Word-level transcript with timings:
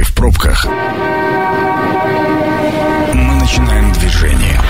стоите 0.00 0.02
в 0.02 0.14
пробках, 0.14 0.66
мы 3.14 3.34
начинаем 3.34 3.92
движение. 3.92 4.60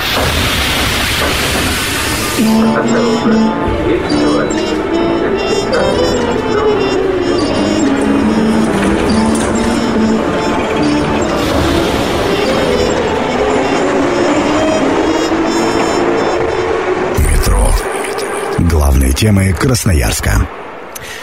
Метро. 17.19 17.73
Главные 18.59 19.13
темы 19.13 19.53
Красноярска. 19.53 20.47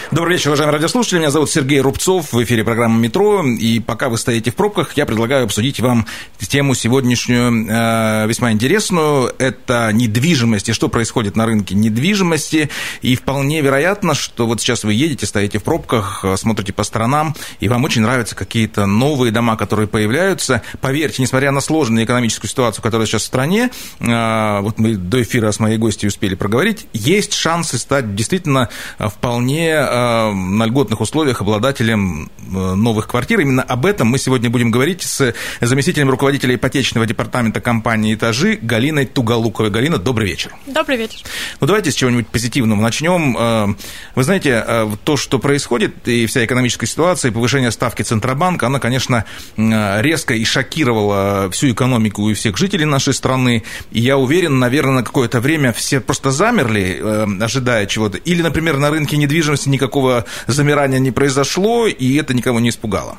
Добрый 0.10 0.36
вечер, 0.36 0.52
уважаемые 0.52 0.76
радиослушатели. 0.76 1.20
Меня 1.20 1.32
зовут 1.32 1.52
Сергей 1.52 1.82
Рубцов. 1.82 2.32
В 2.32 2.42
эфире 2.42 2.64
программа 2.64 2.98
«Метро». 2.98 3.44
И 3.44 3.82
пока 3.82 4.08
вы 4.08 4.18
стоите 4.18 4.52
в 4.52 4.56
пробках, 4.56 4.96
я 4.96 5.06
предлагаю 5.06 5.44
обсудить 5.44 5.82
вам 5.82 6.06
тему 6.48 6.76
сегодняшнюю 6.76 7.68
э, 7.70 8.28
весьма 8.28 8.52
интересную. 8.52 9.34
Это 9.38 9.92
недвижимость 9.92 10.70
и 10.70 10.74
что 10.74 10.88
происходит 10.88 11.36
на 11.36 11.46
рынке 11.46 11.76
недвижимости. 11.76 12.70
И 13.02 13.16
вполне 13.16 13.62
вероятно, 13.62 14.16
что 14.16 14.48
вот 14.48 14.62
сейчас 14.62 14.84
вы 14.84 14.94
едете, 14.94 15.26
стоите 15.26 15.60
в 15.60 15.64
пробках, 15.64 16.22
э, 16.24 16.36
смотрите 16.38 16.74
по 16.74 16.84
сторонам, 16.84 17.36
и 17.60 17.68
вам 17.68 17.84
очень 17.84 18.02
нравятся 18.02 18.36
какие-то 18.36 18.86
новые 18.86 19.32
дома, 19.32 19.58
которые 19.58 19.88
появляются. 19.88 20.62
Поверьте, 20.80 21.22
несмотря 21.22 21.52
на 21.52 21.62
сложную 21.62 22.06
экономическую 22.06 22.50
ситуацию, 22.50 22.82
которая 22.82 23.06
сейчас 23.06 23.24
в 23.24 23.26
стране, 23.26 23.70
э, 24.00 24.60
вот 24.62 24.80
мы 24.80 24.96
до 24.96 25.22
эфира 25.22 25.52
с 25.52 25.60
моей 25.60 25.78
гостью 25.78 26.08
успели 26.08 26.36
проговорить, 26.36 26.88
есть 26.94 27.34
шансы 27.34 27.78
стать 27.78 28.16
действительно 28.16 28.70
вполне 28.98 29.76
Э, 29.98 30.32
на 30.32 30.66
льготных 30.66 31.02
условиях 31.02 31.42
обладателем 31.42 32.30
э, 32.40 32.76
новых 32.76 33.08
квартир. 33.08 33.40
Именно 33.40 33.64
об 33.64 33.86
этом 33.86 34.08
мы 34.10 34.20
сегодня 34.20 34.50
будем 34.50 34.70
говорить 34.70 35.02
с 35.02 35.34
заместителем 35.60 36.12
руководителя 36.12 36.54
ипотечного 36.54 37.08
департамента 37.08 37.62
компании 37.62 38.14
«Этажи» 38.14 38.60
Галиной 38.62 39.06
Туголуковой. 39.06 39.72
Галина, 39.72 39.98
добрый 39.98 40.30
вечер. 40.30 40.52
Добрый 40.68 40.98
вечер. 40.98 41.22
Ну, 41.60 41.66
давайте 41.66 41.90
с 41.90 41.96
чего-нибудь 41.96 42.28
позитивного 42.28 42.80
начнем. 42.80 43.36
Э, 43.38 43.76
вы 44.14 44.24
знаете, 44.24 44.64
то, 45.04 45.18
что 45.18 45.40
происходит, 45.40 46.08
и 46.08 46.28
вся 46.28 46.46
экономическая 46.46 46.86
ситуация, 46.86 47.32
и 47.32 47.34
повышение 47.34 47.72
ставки 47.72 48.04
Центробанка, 48.04 48.68
она, 48.68 48.80
конечно, 48.80 49.26
резко 49.58 50.36
и 50.36 50.44
шокировала 50.44 51.50
всю 51.52 51.72
экономику 51.72 52.30
и 52.30 52.34
всех 52.36 52.58
жителей 52.58 52.86
нашей 52.86 53.14
страны. 53.14 53.64
И 53.92 54.00
я 54.02 54.18
уверен, 54.18 54.60
наверное, 54.60 54.96
на 54.96 55.04
какое-то 55.04 55.40
время 55.40 55.74
все 55.74 56.00
просто 56.00 56.32
замерли, 56.32 57.02
ожидая 57.42 57.86
чего-то. 57.88 58.18
Или, 58.18 58.42
например, 58.42 58.78
на 58.78 58.90
рынке 58.90 59.18
недвижимости 59.18 59.70
никак 59.70 59.87
никакого 59.88 60.26
замирания 60.48 61.00
не 61.00 61.12
произошло, 61.12 61.88
и 61.88 62.18
это 62.18 62.34
никого 62.34 62.60
не 62.60 62.70
испугало. 62.70 63.18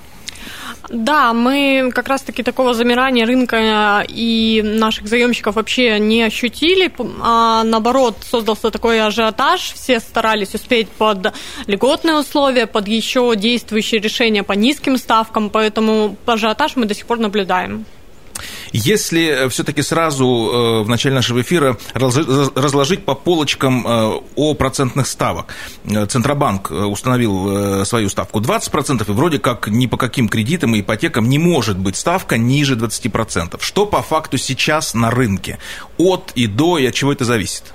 Да, 0.90 1.34
мы 1.34 1.90
как 1.94 2.08
раз-таки 2.08 2.42
такого 2.42 2.72
замирания 2.72 3.26
рынка 3.26 4.04
и 4.08 4.62
наших 4.64 5.06
заемщиков 5.06 5.56
вообще 5.56 5.98
не 5.98 6.22
ощутили, 6.22 6.90
а 7.20 7.62
наоборот 7.64 8.16
создался 8.30 8.70
такой 8.70 9.00
ажиотаж, 9.00 9.60
все 9.74 10.00
старались 10.00 10.54
успеть 10.54 10.88
под 10.88 11.34
льготные 11.66 12.16
условия, 12.16 12.66
под 12.66 12.88
еще 12.88 13.34
действующие 13.36 14.00
решения 14.00 14.42
по 14.42 14.54
низким 14.54 14.96
ставкам, 14.96 15.50
поэтому 15.50 16.16
ажиотаж 16.26 16.76
мы 16.76 16.86
до 16.86 16.94
сих 16.94 17.06
пор 17.06 17.18
наблюдаем. 17.18 17.84
Если 18.72 19.26
э, 19.26 19.48
все-таки 19.48 19.82
сразу 19.82 20.24
э, 20.26 20.82
в 20.82 20.88
начале 20.88 21.14
нашего 21.14 21.40
эфира 21.40 21.76
разложить 21.94 23.04
по 23.04 23.14
полочкам 23.14 23.86
э, 23.86 24.20
о 24.36 24.54
процентных 24.54 25.06
ставок. 25.06 25.54
Центробанк 25.84 26.70
установил 26.70 27.84
свою 27.84 28.08
ставку 28.08 28.40
20%, 28.40 29.08
и 29.08 29.12
вроде 29.12 29.38
как 29.38 29.68
ни 29.68 29.86
по 29.86 29.96
каким 29.96 30.28
кредитам 30.28 30.74
и 30.74 30.80
ипотекам 30.80 31.28
не 31.28 31.38
может 31.38 31.78
быть 31.78 31.96
ставка 31.96 32.36
ниже 32.36 32.76
20%. 32.76 33.58
Что 33.60 33.86
по 33.86 34.02
факту 34.02 34.38
сейчас 34.38 34.94
на 34.94 35.10
рынке? 35.10 35.58
От 35.96 36.32
и 36.34 36.46
до, 36.46 36.78
и 36.78 36.86
от 36.86 36.94
чего 36.94 37.12
это 37.12 37.24
зависит? 37.24 37.74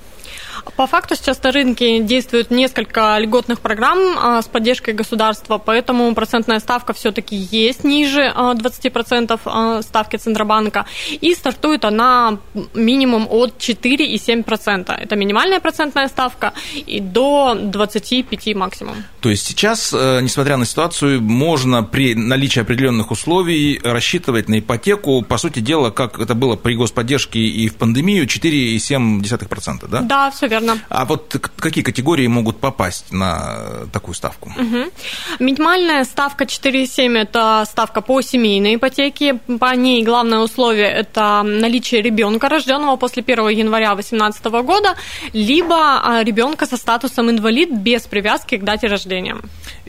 По 0.75 0.87
факту 0.87 1.15
сейчас 1.15 1.41
на 1.43 1.51
рынке 1.51 1.99
действует 1.99 2.51
несколько 2.51 3.17
льготных 3.19 3.59
программ 3.59 3.99
а, 4.17 4.41
с 4.41 4.47
поддержкой 4.47 4.93
государства, 4.93 5.57
поэтому 5.57 6.13
процентная 6.15 6.59
ставка 6.59 6.93
все-таки 6.93 7.35
есть 7.35 7.83
ниже 7.83 8.33
20% 8.35 9.39
а, 9.45 9.77
а, 9.77 9.81
ставки 9.81 10.15
Центробанка, 10.15 10.85
и 11.11 11.33
стартует 11.35 11.85
она 11.85 12.37
минимум 12.73 13.27
от 13.29 13.57
4,7%. 13.57 14.91
Это 14.91 15.15
минимальная 15.15 15.59
процентная 15.59 16.07
ставка 16.07 16.53
и 16.73 16.99
до 16.99 17.55
25 17.55 18.55
максимум. 18.55 18.95
То 19.21 19.29
есть 19.29 19.45
сейчас, 19.45 19.93
э, 19.93 20.19
несмотря 20.21 20.57
на 20.57 20.65
ситуацию, 20.65 21.21
можно 21.21 21.83
при 21.83 22.15
наличии 22.15 22.59
определенных 22.59 23.11
условий 23.11 23.79
рассчитывать 23.83 24.49
на 24.49 24.59
ипотеку, 24.59 25.21
по 25.21 25.37
сути 25.37 25.59
дела, 25.59 25.91
как 25.91 26.19
это 26.19 26.35
было 26.35 26.55
при 26.55 26.75
господдержке 26.75 27.39
и 27.39 27.67
в 27.67 27.75
пандемию, 27.75 28.25
4,7%, 28.25 29.87
да? 29.87 30.01
Да, 30.01 30.31
все 30.31 30.47
верно. 30.53 30.79
А 30.89 31.05
вот 31.05 31.35
какие 31.57 31.83
категории 31.83 32.27
могут 32.27 32.59
попасть 32.59 33.11
на 33.11 33.87
такую 33.91 34.15
ставку? 34.15 34.49
Угу. 34.49 34.91
Минимальная 35.39 36.03
ставка 36.05 36.43
4,7– 36.45 37.17
это 37.23 37.63
ставка 37.67 38.01
по 38.01 38.21
семейной 38.21 38.75
ипотеке. 38.75 39.35
По 39.59 39.75
ней 39.75 40.03
главное 40.03 40.39
условие– 40.39 40.91
это 41.03 41.43
наличие 41.43 42.01
ребенка, 42.01 42.49
рожденного 42.49 42.97
после 42.97 43.23
1 43.23 43.49
января 43.49 43.95
2018 43.95 44.45
года, 44.45 44.95
либо 45.33 45.75
а, 45.75 46.23
ребенка 46.23 46.65
со 46.65 46.77
статусом 46.77 47.29
инвалид 47.29 47.71
без 47.71 48.03
привязки 48.03 48.57
к 48.57 48.63
дате 48.63 48.87
рождения. 48.87 49.35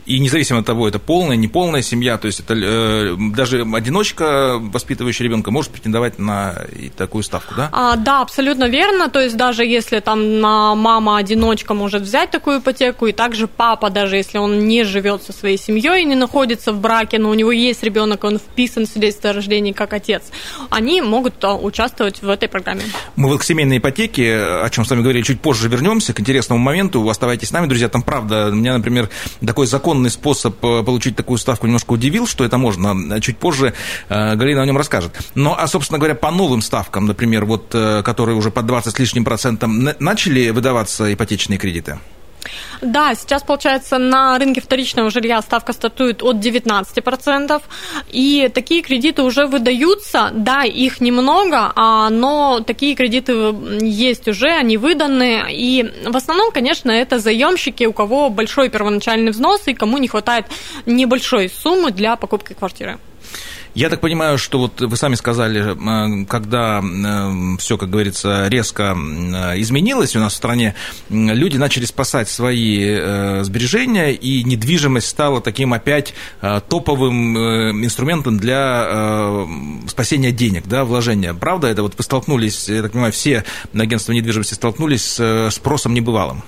И 0.05 0.19
независимо 0.19 0.59
от 0.59 0.67
того, 0.67 0.87
это 0.87 0.99
полная, 0.99 1.35
неполная 1.35 1.81
семья, 1.81 2.17
то 2.19 2.27
есть 2.27 2.39
это 2.39 2.53
э, 2.53 3.15
даже 3.17 3.61
одиночка, 3.61 4.57
воспитывающая 4.59 5.25
ребенка, 5.25 5.49
может 5.49 5.71
претендовать 5.71 6.19
на 6.19 6.61
такую 6.95 7.23
ставку, 7.23 7.55
да? 7.55 7.69
А, 7.71 7.95
да, 7.95 8.21
абсолютно 8.21 8.65
верно. 8.65 9.09
То 9.09 9.19
есть 9.19 9.35
даже 9.35 9.65
если 9.65 9.99
там 10.01 10.39
мама-одиночка 10.75 11.73
может 11.73 12.03
взять 12.03 12.31
такую 12.31 12.59
ипотеку, 12.59 13.07
и 13.07 13.11
также 13.11 13.47
папа, 13.47 13.89
даже 13.89 14.17
если 14.17 14.37
он 14.37 14.67
не 14.67 14.83
живет 14.83 15.23
со 15.23 15.33
своей 15.33 15.57
семьей, 15.57 16.03
не 16.05 16.15
находится 16.15 16.71
в 16.71 16.79
браке, 16.79 17.17
но 17.17 17.29
у 17.29 17.33
него 17.33 17.51
есть 17.51 17.83
ребенок, 17.83 18.23
он 18.23 18.37
вписан 18.37 18.85
в 18.85 18.89
свидетельство 18.89 19.31
о 19.31 19.33
рождении 19.33 19.71
как 19.71 19.93
отец, 19.93 20.23
они 20.69 21.01
могут 21.01 21.43
а, 21.43 21.55
участвовать 21.55 22.21
в 22.21 22.29
этой 22.29 22.49
программе. 22.49 22.83
Мы 23.15 23.29
вот 23.29 23.39
к 23.39 23.43
семейной 23.43 23.79
ипотеке, 23.79 24.35
о 24.61 24.69
чем 24.69 24.85
с 24.85 24.89
вами 24.89 25.01
говорили, 25.01 25.23
чуть 25.23 25.41
позже 25.41 25.69
вернемся, 25.69 26.13
к 26.13 26.19
интересному 26.19 26.61
моменту. 26.61 27.07
Оставайтесь 27.09 27.49
с 27.49 27.51
нами, 27.51 27.67
друзья. 27.67 27.89
Там 27.89 28.03
правда, 28.03 28.51
меня, 28.51 28.77
например, 28.77 29.09
такой 29.45 29.67
закон 29.67 29.95
законный 29.95 30.09
способ 30.09 30.65
э, 30.65 30.83
получить 30.83 31.15
такую 31.15 31.37
ставку 31.37 31.67
немножко 31.67 31.93
удивил, 31.93 32.25
что 32.27 32.43
это 32.43 32.57
можно. 32.57 33.21
Чуть 33.21 33.37
позже 33.37 33.73
э, 34.09 34.35
Галина 34.35 34.63
о 34.63 34.65
нем 34.65 34.77
расскажет. 34.77 35.11
Но, 35.35 35.55
а, 35.57 35.67
собственно 35.67 35.99
говоря, 35.99 36.15
по 36.15 36.31
новым 36.31 36.61
ставкам, 36.61 37.05
например, 37.05 37.45
вот, 37.45 37.69
э, 37.73 38.01
которые 38.03 38.35
уже 38.35 38.49
под 38.49 38.65
20 38.65 38.95
с 38.95 38.99
лишним 38.99 39.23
процентом, 39.23 39.89
начали 39.99 40.44
выдаваться 40.51 41.13
ипотечные 41.13 41.57
кредиты? 41.57 41.99
Да, 42.81 43.15
сейчас, 43.15 43.43
получается, 43.43 43.97
на 43.97 44.37
рынке 44.37 44.61
вторичного 44.61 45.09
жилья 45.09 45.41
ставка 45.41 45.73
стартует 45.73 46.21
от 46.21 46.37
19%, 46.37 47.61
и 48.11 48.51
такие 48.53 48.81
кредиты 48.81 49.23
уже 49.23 49.45
выдаются, 49.45 50.31
да, 50.33 50.63
их 50.63 51.01
немного, 51.01 51.71
а, 51.75 52.09
но 52.09 52.59
такие 52.65 52.95
кредиты 52.95 53.33
есть 53.81 54.27
уже, 54.27 54.49
они 54.49 54.77
выданы, 54.77 55.45
и 55.49 55.91
в 56.05 56.15
основном, 56.15 56.51
конечно, 56.51 56.91
это 56.91 57.19
заемщики, 57.19 57.85
у 57.85 57.93
кого 57.93 58.29
большой 58.29 58.69
первоначальный 58.69 59.31
взнос 59.31 59.67
и 59.67 59.73
кому 59.73 59.97
не 59.97 60.07
хватает 60.07 60.45
небольшой 60.85 61.49
суммы 61.49 61.91
для 61.91 62.15
покупки 62.15 62.53
квартиры. 62.53 62.99
Я 63.75 63.89
так 63.89 63.99
понимаю, 63.99 64.37
что 64.37 64.57
вот 64.57 64.79
вы 64.79 64.95
сами 64.95 65.15
сказали, 65.15 65.75
э, 65.75 66.25
когда 66.27 66.81
э, 66.81 67.57
все, 67.59 67.77
как 67.77 67.89
говорится, 67.89 68.47
резко 68.47 68.95
э, 68.95 69.59
изменилось 69.59 70.15
у 70.15 70.19
нас 70.19 70.31
в 70.31 70.37
стране, 70.37 70.75
люди 71.09 71.57
начали 71.57 71.83
спасать 71.83 72.29
свои 72.29 72.95
сбережения, 73.43 74.13
и 74.13 74.43
недвижимость 74.43 75.09
стала 75.09 75.41
таким 75.41 75.73
опять 75.73 76.13
топовым 76.41 77.37
инструментом 77.83 78.37
для 78.37 79.45
спасения 79.87 80.31
денег, 80.31 80.63
да, 80.67 80.85
вложения. 80.85 81.33
Правда 81.33 81.67
это? 81.67 81.81
Вот 81.83 81.95
вы 81.97 82.03
столкнулись, 82.03 82.69
я 82.69 82.81
так 82.81 82.93
понимаю, 82.93 83.11
все 83.11 83.43
агентства 83.73 84.13
недвижимости 84.13 84.53
столкнулись 84.53 85.03
с 85.03 85.49
спросом 85.51 85.93
небывалым. 85.93 86.43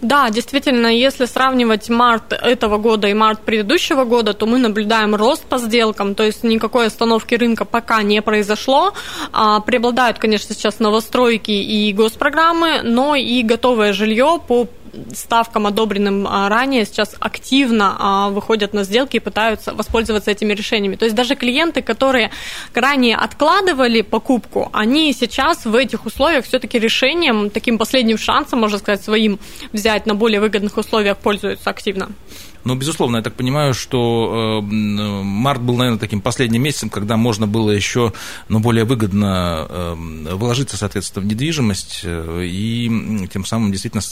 Да, 0.00 0.30
действительно, 0.30 0.88
если 0.88 1.24
сравнивать 1.24 1.88
март 1.88 2.32
этого 2.32 2.78
года 2.78 3.08
и 3.08 3.14
март 3.14 3.40
предыдущего 3.40 4.04
года, 4.04 4.32
то 4.32 4.46
мы 4.46 4.58
наблюдаем 4.58 5.14
рост 5.14 5.44
по 5.44 5.58
сделкам, 5.58 6.14
то 6.14 6.24
есть 6.24 6.44
никакой 6.44 6.86
остановки 6.86 7.34
рынка 7.34 7.64
пока 7.64 8.02
не 8.02 8.22
произошло. 8.22 8.92
А, 9.32 9.60
преобладают, 9.60 10.18
конечно, 10.18 10.54
сейчас 10.54 10.78
новостройки 10.78 11.50
и 11.50 11.92
госпрограммы, 11.92 12.82
но 12.82 13.14
и 13.14 13.42
готовое 13.42 13.92
жилье 13.92 14.40
по 14.46 14.68
ставкам, 15.14 15.66
одобренным 15.66 16.26
а, 16.26 16.48
ранее, 16.48 16.84
сейчас 16.84 17.14
активно 17.20 17.96
а, 17.98 18.28
выходят 18.30 18.74
на 18.74 18.84
сделки 18.84 19.16
и 19.16 19.20
пытаются 19.20 19.74
воспользоваться 19.74 20.30
этими 20.30 20.54
решениями. 20.54 20.96
То 20.96 21.04
есть 21.04 21.16
даже 21.16 21.34
клиенты, 21.34 21.82
которые 21.82 22.30
ранее 22.74 23.16
откладывали 23.16 24.02
покупку, 24.02 24.70
они 24.72 25.12
сейчас 25.12 25.64
в 25.64 25.74
этих 25.74 26.06
условиях 26.06 26.44
все-таки 26.44 26.78
решением, 26.78 27.50
таким 27.50 27.78
последним 27.78 28.18
шансом, 28.18 28.60
можно 28.60 28.78
сказать, 28.78 29.02
своим 29.02 29.38
взять 29.72 30.06
на 30.06 30.14
более 30.14 30.40
выгодных 30.40 30.76
условиях 30.76 31.18
пользуются 31.18 31.70
активно. 31.70 32.10
Но, 32.64 32.74
безусловно, 32.74 33.18
я 33.18 33.22
так 33.22 33.34
понимаю, 33.34 33.74
что 33.74 34.60
э, 34.62 34.66
март 34.66 35.60
был, 35.60 35.76
наверное, 35.76 35.98
таким 35.98 36.20
последним 36.20 36.62
месяцем, 36.62 36.88
когда 36.88 37.16
можно 37.16 37.46
было 37.46 37.70
еще 37.70 38.12
ну, 38.48 38.58
более 38.58 38.84
выгодно 38.84 39.66
э, 39.68 39.94
вложиться, 40.32 40.76
соответственно, 40.78 41.24
в 41.24 41.28
недвижимость 41.28 42.00
э, 42.04 42.42
и 42.44 43.28
тем 43.32 43.44
самым 43.44 43.70
действительно 43.70 44.02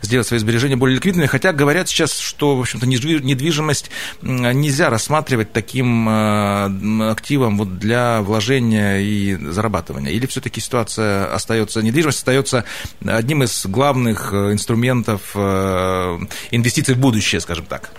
сделать 0.00 0.26
свои 0.26 0.38
сбережения 0.40 0.76
более 0.76 0.96
ликвидными. 0.96 1.26
Хотя 1.26 1.52
говорят 1.52 1.90
сейчас, 1.90 2.18
что, 2.18 2.56
в 2.56 2.60
общем-то, 2.60 2.86
недвижимость 2.86 3.90
нельзя 4.22 4.88
рассматривать 4.88 5.52
таким 5.52 6.08
активом 6.08 7.58
вот 7.58 7.78
для 7.78 8.22
вложения 8.22 9.00
и 9.00 9.36
зарабатывания. 9.36 10.12
Или 10.12 10.24
все-таки 10.24 10.62
ситуация 10.62 11.26
остается, 11.34 11.82
недвижимость 11.82 12.20
остается 12.20 12.64
одним 13.04 13.42
из 13.42 13.66
главных 13.66 14.32
инструментов 14.32 15.36
инвестиций 15.36 16.94
в 16.94 16.98
будущее, 16.98 17.33
скажем 17.40 17.66
так? 17.66 17.90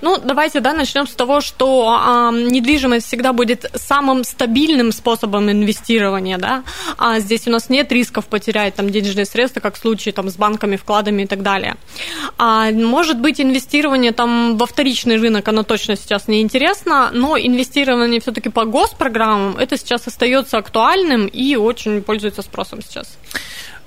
Ну, 0.00 0.18
давайте, 0.18 0.60
да, 0.60 0.72
начнем 0.72 1.06
с 1.06 1.12
того, 1.12 1.40
что 1.40 1.96
а, 1.98 2.30
недвижимость 2.32 3.06
всегда 3.06 3.32
будет 3.32 3.70
самым 3.74 4.24
стабильным 4.24 4.92
способом 4.92 5.50
инвестирования, 5.50 6.38
да. 6.38 6.64
А 6.96 7.18
здесь 7.20 7.46
у 7.46 7.50
нас 7.50 7.68
нет 7.68 7.90
рисков 7.92 8.26
потерять 8.26 8.74
там 8.74 8.90
денежные 8.90 9.26
средства, 9.26 9.60
как 9.60 9.74
в 9.74 9.78
случае 9.78 10.12
там 10.12 10.30
с 10.30 10.36
банками, 10.36 10.76
вкладами 10.76 11.22
и 11.22 11.26
так 11.26 11.42
далее. 11.42 11.76
А, 12.38 12.70
может 12.70 13.18
быть, 13.20 13.40
инвестирование 13.40 14.12
там 14.12 14.56
во 14.56 14.66
вторичный 14.66 15.16
рынок, 15.16 15.48
оно 15.48 15.62
точно 15.62 15.96
сейчас 15.96 16.28
не 16.28 16.40
интересно, 16.40 17.10
но 17.12 17.36
инвестирование 17.38 18.20
все-таки 18.20 18.48
по 18.48 18.64
госпрограммам, 18.64 19.56
это 19.56 19.76
сейчас 19.76 20.06
остается 20.06 20.58
актуальным 20.58 21.26
и 21.26 21.56
очень 21.56 22.02
пользуется 22.02 22.42
спросом 22.42 22.82
сейчас. 22.82 23.18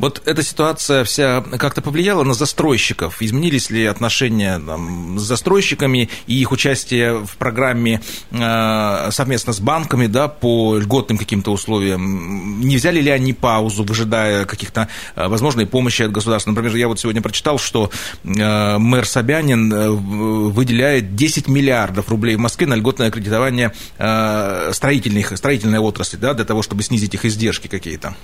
Вот 0.02 0.24
эта 0.26 0.42
ситуация 0.42 1.04
вся 1.04 1.42
как-то 1.42 1.84
повлияла 1.84 2.24
на 2.24 2.34
застройщиков? 2.34 3.22
Изменились 3.22 3.70
ли 3.70 3.86
отношения 3.86 4.60
там, 4.60 5.20
с 5.20 5.22
застройщиками 5.22 6.10
и 6.26 6.42
их 6.42 6.52
участие 6.52 7.24
в 7.24 7.38
программе 7.38 8.02
э, 8.32 9.10
совместно 9.12 9.54
с 9.54 9.60
банками 9.60 10.08
да, 10.08 10.28
по 10.28 10.80
льготным 10.80 11.20
каким-то 11.20 11.52
условиям? 11.52 12.62
Не 12.62 12.78
взяли 12.78 13.00
ли 13.00 13.12
они 13.12 13.34
паузу, 13.34 13.84
выжидая 13.84 14.46
каких-то 14.46 14.88
э, 15.16 15.28
возможной 15.28 15.68
помощи 15.68 16.02
от 16.02 16.12
государства? 16.12 16.50
Например, 16.50 16.76
я 16.76 16.88
вот 16.88 17.00
сегодня 17.00 17.22
прочитал, 17.22 17.60
что 17.60 17.92
э, 18.24 18.78
мэр 18.80 19.06
Собянин 19.06 19.72
э, 19.72 19.90
выделяет 19.92 21.16
10 21.16 21.48
миллиардов 21.48 22.10
рублей 22.10 22.38
в 22.38 22.40
Москве 22.40 22.66
на 22.66 22.74
льготное 22.74 23.12
кредитование 23.12 23.72
э, 24.00 24.72
строительных, 24.74 25.38
строительной 25.38 25.78
отрасли, 25.78 26.18
да, 26.18 26.34
для 26.34 26.46
того, 26.46 26.64
чтобы 26.64 26.82
снизить 26.82 27.14
их 27.14 27.24
издержки 27.24 27.68
какие-то. 27.68 28.16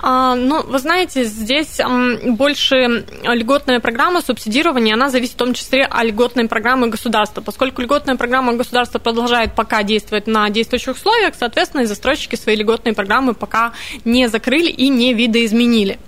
А, 0.00 0.34
ну, 0.34 0.62
вы 0.62 0.78
знаете, 0.78 1.24
здесь 1.24 1.80
больше 2.24 3.04
льготная 3.24 3.80
программа 3.80 4.20
субсидирования, 4.22 4.94
она 4.94 5.10
зависит 5.10 5.34
в 5.34 5.38
том 5.38 5.54
числе 5.54 5.84
от 5.84 6.04
льготной 6.04 6.48
программы 6.48 6.88
государства. 6.88 7.40
Поскольку 7.40 7.82
льготная 7.82 8.16
программа 8.16 8.52
государства 8.54 8.98
продолжает 8.98 9.54
пока 9.54 9.82
действовать 9.82 10.26
на 10.26 10.48
действующих 10.50 10.96
условиях, 10.96 11.34
соответственно, 11.38 11.82
и 11.82 11.86
застройщики 11.86 12.36
свои 12.36 12.56
льготные 12.56 12.94
программы 12.94 13.34
пока 13.34 13.72
не 14.04 14.28
закрыли 14.28 14.70
и 14.70 14.88
не 14.88 15.14
видоизменили. 15.14 15.98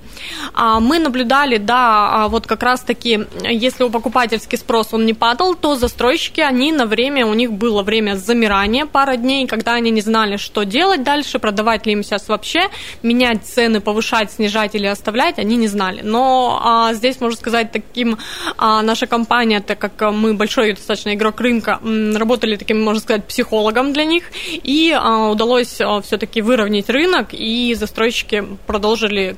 А, 0.54 0.80
мы 0.80 0.98
наблюдали, 0.98 1.56
да, 1.56 2.24
а, 2.24 2.28
вот 2.28 2.46
как 2.46 2.62
раз-таки, 2.62 3.26
если 3.42 3.84
у 3.84 3.90
покупательский 3.90 4.58
спрос 4.58 4.88
он 4.92 5.06
не 5.06 5.14
падал, 5.14 5.54
то 5.54 5.76
застройщики, 5.76 6.40
они 6.40 6.72
на 6.72 6.86
время, 6.86 7.26
у 7.26 7.34
них 7.34 7.52
было 7.52 7.82
время 7.82 8.16
замирания, 8.16 8.86
пара 8.86 9.16
дней, 9.16 9.46
когда 9.46 9.74
они 9.74 9.90
не 9.90 10.00
знали, 10.00 10.36
что 10.36 10.64
делать 10.64 11.02
дальше, 11.02 11.38
продавать 11.38 11.86
ли 11.86 11.92
им 11.92 12.02
сейчас 12.02 12.28
вообще, 12.28 12.68
менять 13.02 13.44
цены, 13.44 13.80
повышать, 13.80 14.32
снижать 14.32 14.74
или 14.74 14.86
оставлять, 14.86 15.38
они 15.38 15.56
не 15.56 15.68
знали. 15.68 16.00
Но 16.02 16.60
а, 16.62 16.94
здесь, 16.94 17.20
можно 17.20 17.36
сказать, 17.36 17.72
таким 17.72 18.18
а, 18.56 18.82
наша 18.82 19.06
компания, 19.06 19.60
так 19.60 19.78
как 19.78 20.12
мы 20.12 20.34
большой 20.34 20.72
достаточно 20.72 21.14
игрок 21.14 21.40
рынка, 21.40 21.80
работали 22.14 22.56
таким, 22.56 22.82
можно 22.82 23.00
сказать, 23.00 23.24
психологом 23.24 23.92
для 23.92 24.04
них, 24.04 24.24
и 24.46 24.92
а, 24.96 25.30
удалось 25.30 25.80
а, 25.80 26.00
все-таки 26.00 26.42
выровнять 26.42 26.88
рынок, 26.90 27.28
и 27.32 27.74
застройщики 27.74 28.44
продолжили 28.66 29.36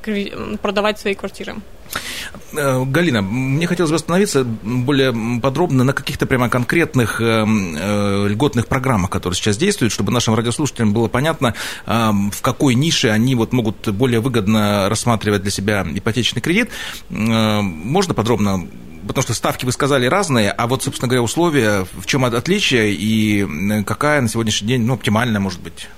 продавать 0.73 0.99
свои 0.99 1.13
квартиры. 1.13 1.55
Э, 2.53 2.83
Галина, 2.83 3.21
мне 3.21 3.67
хотелось 3.67 3.91
бы 3.91 3.95
остановиться 3.95 4.43
более 4.43 5.13
подробно 5.39 5.83
на 5.83 5.93
каких-то 5.93 6.25
прямо 6.25 6.49
конкретных 6.49 7.21
э, 7.21 7.45
э, 7.45 8.27
льготных 8.27 8.65
программах, 8.65 9.11
которые 9.11 9.35
сейчас 9.35 9.57
действуют, 9.57 9.93
чтобы 9.93 10.11
нашим 10.11 10.33
радиослушателям 10.33 10.91
было 10.91 11.07
понятно, 11.07 11.53
в 11.85 12.41
какой 12.41 12.73
нише 12.73 13.09
они 13.09 13.35
вот 13.35 13.53
могут 13.53 13.87
более 13.89 14.19
выгодно 14.19 14.89
рассматривать 14.89 15.43
для 15.43 15.51
себя 15.51 15.85
ипотечный 15.93 16.41
кредит. 16.41 16.69
Можно 17.09 18.13
подробно 18.15 18.67
потому 19.07 19.21
что 19.21 19.33
ставки, 19.33 19.65
вы 19.65 19.73
сказали, 19.73 20.05
разные, 20.05 20.49
а 20.49 20.65
вот, 20.65 20.83
собственно 20.83 21.09
говоря, 21.09 21.23
условия, 21.23 21.85
в 21.91 22.05
чем 22.05 22.23
отличие 22.23 22.93
и 22.93 23.83
какая 23.83 24.21
на 24.21 24.29
сегодняшний 24.29 24.69
день, 24.69 24.81
ну, 24.83 24.93
оптимальная, 24.93 25.41
может 25.41 25.59
быть? 25.59 25.89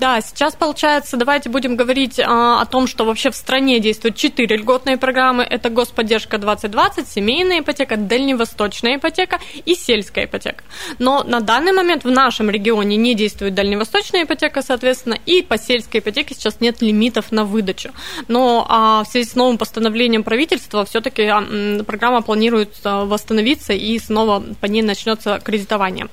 Да, 0.00 0.20
сейчас 0.20 0.54
получается, 0.54 1.16
давайте 1.16 1.48
будем 1.48 1.74
говорить 1.74 2.20
а, 2.20 2.60
о 2.60 2.66
том, 2.66 2.86
что 2.86 3.04
вообще 3.04 3.30
в 3.30 3.34
стране 3.34 3.80
действуют 3.80 4.14
четыре 4.14 4.56
льготные 4.56 4.96
программы. 4.96 5.42
Это 5.42 5.70
господдержка 5.70 6.38
2020, 6.38 7.08
семейная 7.08 7.60
ипотека, 7.60 7.96
дальневосточная 7.96 8.96
ипотека 8.96 9.40
и 9.64 9.74
сельская 9.74 10.26
ипотека. 10.26 10.62
Но 11.00 11.24
на 11.24 11.40
данный 11.40 11.72
момент 11.72 12.04
в 12.04 12.10
нашем 12.10 12.48
регионе 12.48 12.96
не 12.96 13.14
действует 13.16 13.54
дальневосточная 13.54 14.22
ипотека, 14.22 14.62
соответственно, 14.62 15.18
и 15.26 15.42
по 15.42 15.58
сельской 15.58 15.98
ипотеке 15.98 16.36
сейчас 16.36 16.60
нет 16.60 16.80
лимитов 16.80 17.32
на 17.32 17.44
выдачу. 17.44 17.90
Но 18.28 18.66
а, 18.68 19.02
в 19.02 19.08
связи 19.08 19.28
с 19.28 19.34
новым 19.34 19.58
постановлением 19.58 20.22
правительства 20.22 20.84
все-таки 20.84 21.24
а, 21.24 21.42
программа 21.84 22.22
планирует 22.22 22.76
восстановиться 22.84 23.72
и 23.72 23.98
снова 23.98 24.44
по 24.60 24.66
ней 24.66 24.82
начнется 24.82 25.40
кредитование. 25.42 26.06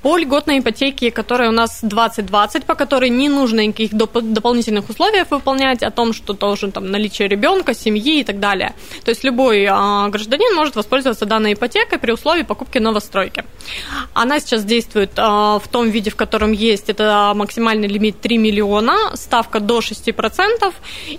По 0.00 0.16
льготной 0.16 0.60
ипотеке, 0.60 1.10
которая 1.10 1.50
у 1.50 1.52
нас 1.52 1.80
2020, 1.82 2.64
по 2.64 2.74
которой 2.74 3.09
не 3.16 3.28
нужно 3.28 3.66
никаких 3.66 3.92
доп- 3.92 4.20
дополнительных 4.20 4.88
условий 4.88 5.24
выполнять 5.30 5.82
о 5.82 5.90
том, 5.90 6.12
что 6.12 6.32
должен 6.32 6.72
там 6.72 6.90
наличие 6.90 7.28
ребенка, 7.28 7.74
семьи 7.74 8.20
и 8.20 8.24
так 8.24 8.40
далее. 8.40 8.74
То 9.04 9.10
есть 9.10 9.24
любой 9.24 9.66
а, 9.70 10.08
гражданин 10.08 10.54
может 10.56 10.76
воспользоваться 10.76 11.26
данной 11.26 11.54
ипотекой 11.54 11.98
при 11.98 12.12
условии 12.12 12.42
покупки 12.42 12.78
новостройки. 12.78 13.44
Она 14.14 14.40
сейчас 14.40 14.64
действует 14.64 15.12
а, 15.16 15.58
в 15.58 15.68
том 15.68 15.90
виде, 15.90 16.10
в 16.10 16.16
котором 16.16 16.52
есть. 16.52 16.88
Это 16.88 17.32
максимальный 17.34 17.88
лимит 17.88 18.20
3 18.20 18.38
миллиона, 18.38 19.16
ставка 19.16 19.60
до 19.60 19.78
6% 19.78 20.72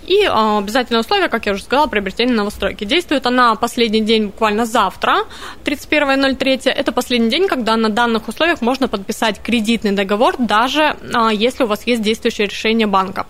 и 0.07 0.23
а, 0.29 0.59
обязательное 0.59 1.01
условие, 1.01 1.29
как 1.29 1.45
я 1.45 1.53
уже 1.53 1.63
сказала, 1.63 1.87
приобретение 1.87 2.35
новостройки. 2.35 2.83
Действует 2.83 3.25
она 3.25 3.55
последний 3.55 4.01
день 4.01 4.27
буквально 4.27 4.65
завтра, 4.65 5.25
31.03. 5.65 6.69
Это 6.69 6.91
последний 6.91 7.29
день, 7.29 7.47
когда 7.47 7.77
на 7.77 7.89
данных 7.89 8.27
условиях 8.27 8.61
можно 8.61 8.87
подписать 8.87 9.41
кредитный 9.41 9.91
договор, 9.91 10.35
даже 10.37 10.95
а, 11.13 11.31
если 11.31 11.63
у 11.63 11.67
вас 11.67 11.80
есть 11.85 12.01
действующее 12.01 12.47
решение 12.47 12.87
банка. 12.87 13.25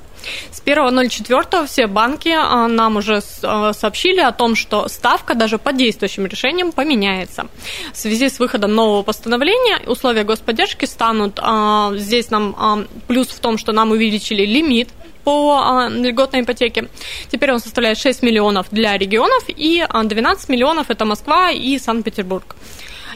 С 0.52 0.62
1.04 0.62 1.68
все 1.68 1.88
банки 1.88 2.30
а, 2.30 2.68
нам 2.68 2.98
уже 2.98 3.22
а, 3.44 3.74
сообщили 3.74 4.20
о 4.20 4.32
том, 4.32 4.56
что 4.56 4.88
ставка 4.88 5.34
даже 5.34 5.58
по 5.58 5.74
действующим 5.74 6.26
решениям 6.26 6.72
поменяется. 6.72 7.48
В 7.94 7.98
связи 7.98 8.30
с 8.30 8.40
выходом 8.40 8.76
нового 8.76 9.04
постановления 9.04 9.80
условия 9.88 10.24
господдержки 10.24 10.86
станут 10.86 11.40
а, 11.42 11.92
здесь 11.96 12.30
нам 12.30 12.88
плюс 13.08 13.28
в 13.28 13.40
том, 13.40 13.58
что 13.58 13.72
нам 13.72 13.92
увеличили 13.92 14.46
лимит 14.46 14.90
по 15.24 15.88
льготной 15.90 16.42
ипотеке. 16.42 16.90
Теперь 17.32 17.52
он 17.52 17.60
составляет 17.60 17.98
6 17.98 18.24
миллионов 18.24 18.68
для 18.72 18.98
регионов 18.98 19.44
и 19.48 19.86
12 19.88 20.50
миллионов 20.50 20.90
это 20.90 21.06
Москва 21.06 21.52
и 21.52 21.78
Санкт-Петербург. 21.78 22.56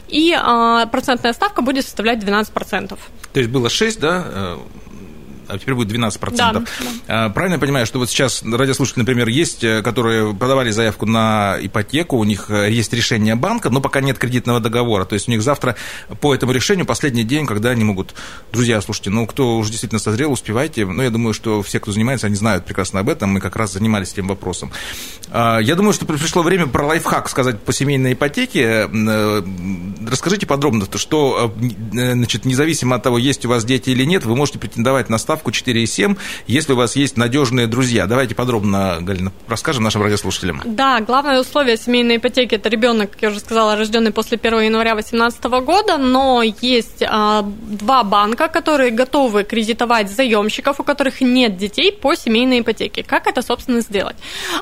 И 0.08 0.38
процентная 0.92 1.32
ставка 1.32 1.62
будет 1.62 1.84
составлять 1.84 2.20
12%. 2.20 2.96
То 3.32 3.40
есть 3.40 3.50
было 3.50 3.68
6, 3.68 3.98
да, 3.98 4.24
э, 4.24 4.58
а 5.48 5.58
теперь 5.58 5.74
будет 5.74 5.92
12%. 5.92 6.36
Да, 6.36 6.52
да. 6.52 6.64
А, 7.06 7.30
правильно 7.30 7.54
я 7.54 7.60
понимаю, 7.60 7.86
что 7.86 7.98
вот 7.98 8.10
сейчас 8.10 8.42
радиослушатели, 8.42 9.00
например, 9.00 9.28
есть, 9.28 9.64
э, 9.64 9.82
которые 9.82 10.34
подавали 10.34 10.70
заявку 10.70 11.06
на 11.06 11.56
ипотеку, 11.60 12.16
у 12.16 12.24
них 12.24 12.50
э, 12.50 12.70
есть 12.70 12.92
решение 12.92 13.34
банка, 13.34 13.70
но 13.70 13.80
пока 13.80 14.00
нет 14.00 14.18
кредитного 14.18 14.60
договора. 14.60 15.04
То 15.04 15.14
есть 15.14 15.28
у 15.28 15.30
них 15.30 15.42
завтра 15.42 15.76
по 16.20 16.34
этому 16.34 16.52
решению 16.52 16.86
последний 16.86 17.24
день, 17.24 17.46
когда 17.46 17.70
они 17.70 17.84
могут... 17.84 18.14
Друзья, 18.52 18.80
слушайте, 18.80 19.10
ну, 19.10 19.26
кто 19.26 19.56
уже 19.56 19.70
действительно 19.70 19.98
созрел, 19.98 20.32
успевайте. 20.32 20.84
Ну, 20.84 21.02
я 21.02 21.10
думаю, 21.10 21.34
что 21.34 21.62
все, 21.62 21.80
кто 21.80 21.92
занимается, 21.92 22.26
они 22.26 22.36
знают 22.36 22.64
прекрасно 22.64 23.00
об 23.00 23.08
этом. 23.08 23.30
Мы 23.30 23.40
как 23.40 23.56
раз 23.56 23.72
занимались 23.72 24.12
этим 24.12 24.28
вопросом. 24.28 24.72
А, 25.30 25.58
я 25.58 25.74
думаю, 25.74 25.92
что 25.92 26.06
пришло 26.06 26.42
время 26.42 26.66
про 26.66 26.86
лайфхак 26.86 27.28
сказать 27.28 27.60
по 27.60 27.72
семейной 27.72 28.12
ипотеке. 28.14 28.88
Э, 28.92 29.42
расскажите 30.08 30.46
подробно, 30.46 30.86
что, 30.94 31.54
значит, 31.92 32.44
независимо 32.44 32.96
от 32.96 33.02
того, 33.02 33.18
есть 33.18 33.44
у 33.44 33.48
вас 33.48 33.64
дети 33.64 33.90
или 33.90 34.04
нет, 34.04 34.24
вы 34.24 34.36
можете 34.36 34.58
претендовать 34.58 35.08
на 35.08 35.18
ставку 35.18 35.35
ставку 35.36 35.50
4,7, 35.50 36.16
если 36.46 36.72
у 36.72 36.76
вас 36.76 36.96
есть 36.96 37.16
надежные 37.16 37.66
друзья. 37.66 38.06
Давайте 38.06 38.34
подробно, 38.34 38.98
Галина, 39.00 39.32
расскажем 39.48 39.84
нашим 39.84 40.02
радиослушателям. 40.02 40.62
Да, 40.64 41.00
главное 41.00 41.40
условие 41.40 41.76
семейной 41.76 42.16
ипотеки– 42.16 42.54
это 42.56 42.70
ребенок, 42.70 43.10
как 43.10 43.22
я 43.22 43.28
уже 43.28 43.40
сказала, 43.40 43.76
рожденный 43.76 44.12
после 44.12 44.38
1 44.42 44.60
января 44.60 44.94
2018 44.94 45.44
года, 45.64 45.98
но 45.98 46.42
есть 46.42 47.02
а, 47.02 47.42
два 47.42 48.02
банка, 48.02 48.48
которые 48.48 48.90
готовы 48.90 49.44
кредитовать 49.44 50.10
заемщиков, 50.10 50.80
у 50.80 50.84
которых 50.84 51.20
нет 51.20 51.58
детей 51.58 51.92
по 51.92 52.14
семейной 52.14 52.60
ипотеке. 52.60 53.02
Как 53.02 53.26
это, 53.26 53.42
собственно, 53.42 53.80
сделать? 53.80 54.16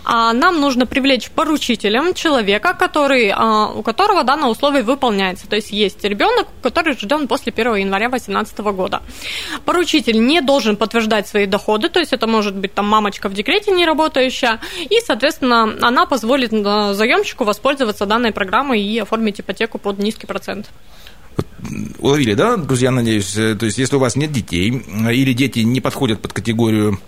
А, 0.05 0.33
нам 0.33 0.61
нужно 0.61 0.87
привлечь 0.87 1.31
поручителем 1.31 2.15
человека, 2.15 2.75
который, 2.75 3.33
а, 3.33 3.69
у 3.69 3.83
которого 3.83 4.25
данное 4.25 4.49
условие 4.49 4.83
выполняется. 4.83 5.47
То 5.47 5.57
есть 5.57 5.71
есть 5.71 6.03
ребенок, 6.03 6.49
который 6.63 6.95
рожден 6.95 7.29
после 7.29 7.53
1 7.53 7.77
января 7.77 8.09
2018 8.09 8.59
года. 8.73 9.03
Поручитель 9.65 10.19
не 10.19 10.41
должен 10.41 10.64
подтверждать 10.73 11.29
свои 11.29 11.47
доходы, 11.47 11.89
то 11.89 12.01
есть 12.01 12.13
это 12.13 12.27
может 12.27 12.55
быть 12.57 12.75
там 12.75 12.87
мамочка 12.87 13.29
в 13.29 13.35
декрете 13.35 13.71
не 13.71 13.87
работающая, 13.87 14.61
и, 14.79 15.01
соответственно, 15.05 15.77
она 15.81 16.07
позволит 16.07 16.53
э, 16.53 16.95
заемщику 16.95 17.45
воспользоваться 17.45 18.07
данной 18.07 18.33
программой 18.33 18.83
и 18.83 18.99
оформить 18.99 19.41
ипотеку 19.41 19.79
под 19.79 19.99
низкий 19.99 20.27
процент. 20.27 20.71
Уловили, 21.99 22.35
да, 22.35 22.57
друзья, 22.57 22.91
надеюсь? 22.91 23.37
Э, 23.37 23.55
то 23.55 23.67
есть, 23.67 23.79
если 23.79 23.97
у 23.97 23.99
вас 23.99 24.17
нет 24.17 24.33
детей 24.33 24.83
э, 24.87 25.15
или 25.15 25.33
дети 25.33 25.61
не 25.61 25.81
подходят 25.81 26.21
под 26.21 26.33
категорию 26.33 26.99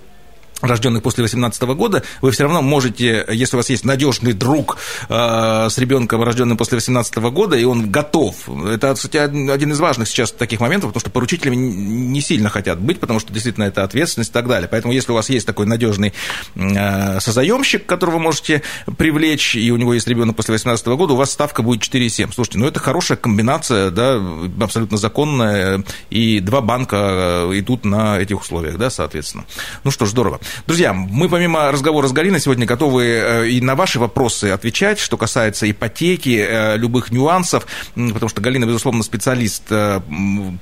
рожденных 0.60 1.02
после 1.02 1.22
18 1.22 1.62
года, 1.62 2.02
вы 2.20 2.30
все 2.30 2.44
равно 2.44 2.62
можете, 2.62 3.25
если 3.30 3.56
у 3.56 3.58
вас 3.58 3.70
есть 3.70 3.84
надежный 3.84 4.32
друг 4.32 4.78
э, 5.08 5.68
с 5.70 5.78
ребенком, 5.78 6.22
рожденным 6.22 6.56
после 6.56 6.76
18 6.76 7.16
года, 7.16 7.56
и 7.56 7.64
он 7.64 7.90
готов. 7.90 8.48
Это, 8.48 8.94
кстати, 8.94 9.16
один 9.16 9.72
из 9.72 9.80
важных 9.80 10.08
сейчас 10.08 10.32
таких 10.32 10.60
моментов, 10.60 10.90
потому 10.90 11.00
что 11.00 11.10
поручителями 11.10 11.56
не 11.56 12.20
сильно 12.20 12.48
хотят 12.48 12.80
быть, 12.80 13.00
потому 13.00 13.20
что 13.20 13.32
действительно 13.32 13.64
это 13.64 13.84
ответственность 13.84 14.30
и 14.30 14.32
так 14.32 14.48
далее. 14.48 14.68
Поэтому, 14.70 14.92
если 14.92 15.12
у 15.12 15.14
вас 15.14 15.28
есть 15.28 15.46
такой 15.46 15.66
надежный 15.66 16.12
э, 16.54 17.20
созаемщик, 17.20 17.86
которого 17.86 18.14
вы 18.14 18.20
можете 18.20 18.62
привлечь, 18.96 19.56
и 19.56 19.70
у 19.70 19.76
него 19.76 19.94
есть 19.94 20.08
ребенок 20.08 20.36
после 20.36 20.52
18 20.52 20.86
года, 20.88 21.14
у 21.14 21.16
вас 21.16 21.30
ставка 21.30 21.62
будет 21.62 21.82
4,7. 21.82 22.32
Слушайте, 22.34 22.58
ну 22.58 22.66
это 22.66 22.80
хорошая 22.80 23.18
комбинация, 23.18 23.90
да, 23.90 24.20
абсолютно 24.60 24.96
законная, 24.96 25.84
и 26.10 26.40
два 26.40 26.60
банка 26.60 26.96
э, 26.96 27.50
идут 27.58 27.84
на 27.84 28.18
этих 28.18 28.40
условиях, 28.40 28.78
да, 28.78 28.90
соответственно. 28.90 29.44
Ну 29.84 29.90
что 29.90 30.06
ж, 30.06 30.10
здорово. 30.10 30.40
Друзья, 30.66 30.92
мы 30.92 31.28
помимо 31.28 31.70
разговора 31.70 32.08
с 32.08 32.12
Галиной 32.12 32.40
сегодня 32.40 32.66
готовы 32.66 33.04
э, 33.04 33.48
и 33.48 33.60
на 33.60 33.74
ваши 33.74 33.98
вопросы 33.98 34.46
отвечать, 34.46 34.98
что 34.98 35.16
касается 35.16 35.70
ипотеки, 35.70 36.44
э, 36.48 36.76
любых 36.76 37.10
нюансов, 37.10 37.66
потому 37.94 38.28
что 38.28 38.40
Галина, 38.40 38.64
безусловно, 38.64 39.02
специалист 39.02 39.64
э, 39.70 40.00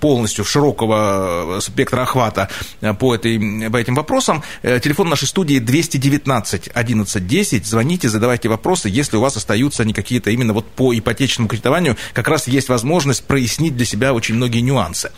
полностью 0.00 0.44
широкого 0.44 1.58
спектра 1.60 2.02
охвата 2.02 2.48
по, 2.98 3.14
этой, 3.14 3.70
по 3.70 3.76
этим 3.76 3.94
вопросам. 3.94 4.42
Телефон 4.62 5.08
нашей 5.08 5.28
студии 5.28 5.58
219 5.58 6.70
11 6.72 7.26
10. 7.26 7.66
Звоните, 7.66 8.08
задавайте 8.08 8.48
вопросы, 8.48 8.88
если 8.88 9.16
у 9.16 9.20
вас 9.20 9.36
остаются 9.36 9.82
они 9.82 9.92
какие-то 9.92 10.30
именно 10.30 10.52
вот 10.52 10.66
по 10.70 10.96
ипотечному 10.96 11.48
кредитованию, 11.48 11.96
как 12.12 12.28
раз 12.28 12.48
есть 12.48 12.68
возможность 12.68 13.24
прояснить 13.24 13.76
для 13.76 13.86
себя 13.86 14.12
очень 14.12 14.34
многие 14.34 14.60
нюансы. 14.60 15.10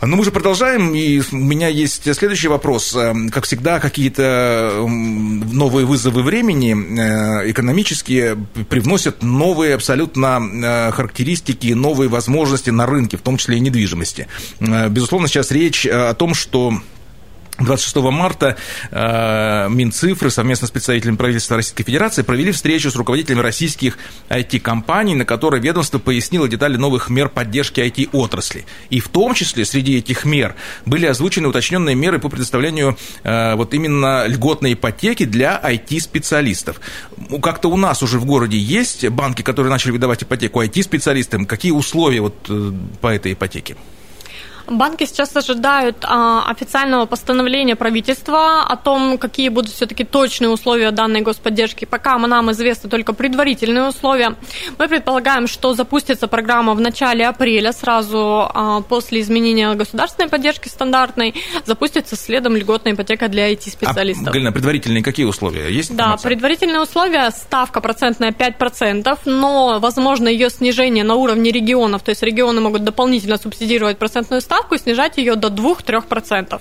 Ну, 0.00 0.16
мы 0.16 0.24
же 0.24 0.30
продолжаем, 0.30 0.94
и 0.94 1.20
у 1.32 1.36
меня 1.36 1.66
есть 1.66 2.14
следующий 2.14 2.46
вопрос. 2.46 2.94
Э, 2.94 3.14
как 3.32 3.44
всегда, 3.44 3.80
какие-то 3.80 4.86
новые 4.86 5.86
вызовы 5.86 6.22
времени 6.22 6.72
э, 6.72 7.50
экономические 7.50 8.36
привносят 8.68 9.24
новые 9.24 9.74
абсолютно 9.74 10.40
э, 10.40 10.92
характеристики, 10.92 11.72
новые 11.72 12.08
возможности 12.08 12.70
на 12.70 12.86
рынке, 12.86 13.16
в 13.16 13.22
том 13.22 13.38
числе 13.38 13.56
и 13.56 13.60
недвижимости. 13.60 14.28
Безусловно, 14.60 15.26
сейчас 15.26 15.50
речь 15.50 15.84
о 15.84 16.14
том, 16.14 16.34
что 16.34 16.74
26 17.58 17.96
марта 17.96 18.56
э, 18.90 19.68
Минцифры 19.68 20.30
совместно 20.30 20.68
с 20.68 20.70
представителями 20.70 21.16
правительства 21.16 21.56
Российской 21.56 21.84
Федерации 21.84 22.22
провели 22.22 22.52
встречу 22.52 22.90
с 22.90 22.96
руководителями 22.96 23.40
российских 23.40 23.98
IT-компаний, 24.28 25.16
на 25.16 25.24
которой 25.24 25.60
ведомство 25.60 25.98
пояснило 25.98 26.48
детали 26.48 26.76
новых 26.76 27.10
мер 27.10 27.28
поддержки 27.28 27.80
IT-отрасли. 27.80 28.64
И 28.90 29.00
в 29.00 29.08
том 29.08 29.34
числе 29.34 29.64
среди 29.64 29.98
этих 29.98 30.24
мер 30.24 30.54
были 30.86 31.06
озвучены 31.06 31.48
уточненные 31.48 31.96
меры 31.96 32.18
по 32.20 32.28
предоставлению 32.28 32.96
э, 33.24 33.54
вот 33.56 33.74
именно 33.74 34.26
льготной 34.26 34.74
ипотеки 34.74 35.24
для 35.24 35.60
IT-специалистов. 35.60 36.80
Как-то 37.42 37.68
у 37.68 37.76
нас 37.76 38.02
уже 38.02 38.18
в 38.18 38.24
городе 38.24 38.56
есть 38.56 39.08
банки, 39.08 39.42
которые 39.42 39.72
начали 39.72 39.90
выдавать 39.90 40.22
ипотеку 40.22 40.62
IT-специалистам. 40.62 41.44
Какие 41.44 41.72
условия 41.72 42.20
вот 42.20 42.36
э, 42.48 42.72
по 43.00 43.08
этой 43.08 43.32
ипотеке? 43.32 43.76
Банки 44.70 45.04
сейчас 45.04 45.34
ожидают 45.34 46.04
а, 46.04 46.44
официального 46.50 47.06
постановления 47.06 47.74
правительства 47.74 48.62
о 48.62 48.76
том, 48.76 49.16
какие 49.18 49.48
будут 49.48 49.72
все-таки 49.72 50.04
точные 50.04 50.50
условия 50.50 50.90
данной 50.90 51.22
господдержки. 51.22 51.84
Пока 51.84 52.18
нам 52.18 52.50
известны 52.52 52.90
только 52.90 53.12
предварительные 53.14 53.88
условия. 53.88 54.34
Мы 54.78 54.88
предполагаем, 54.88 55.46
что 55.46 55.72
запустится 55.74 56.28
программа 56.28 56.74
в 56.74 56.80
начале 56.80 57.26
апреля, 57.26 57.72
сразу 57.72 58.50
а, 58.52 58.82
после 58.82 59.20
изменения 59.20 59.74
государственной 59.74 60.28
поддержки 60.28 60.68
стандартной, 60.68 61.34
запустится 61.64 62.16
следом 62.16 62.56
льготная 62.56 62.92
ипотека 62.92 63.28
для 63.28 63.52
IT-специалистов. 63.52 64.28
А, 64.28 64.30
Галина, 64.32 64.52
предварительные 64.52 65.02
какие 65.02 65.24
условия? 65.24 65.70
Есть 65.70 65.96
Да, 65.96 66.16
предварительные 66.22 66.80
условия, 66.80 67.30
ставка 67.30 67.80
процентная 67.80 68.32
5%, 68.32 69.18
но 69.24 69.78
возможно 69.80 70.28
ее 70.28 70.50
снижение 70.50 71.04
на 71.04 71.14
уровне 71.14 71.50
регионов, 71.50 72.02
то 72.02 72.10
есть 72.10 72.22
регионы 72.22 72.60
могут 72.60 72.84
дополнительно 72.84 73.38
субсидировать 73.38 73.98
процентную 73.98 74.40
ставку, 74.40 74.57
ставку 74.58 74.76
снижать 74.76 75.18
ее 75.18 75.36
до 75.36 75.48
2-3%. 75.48 76.60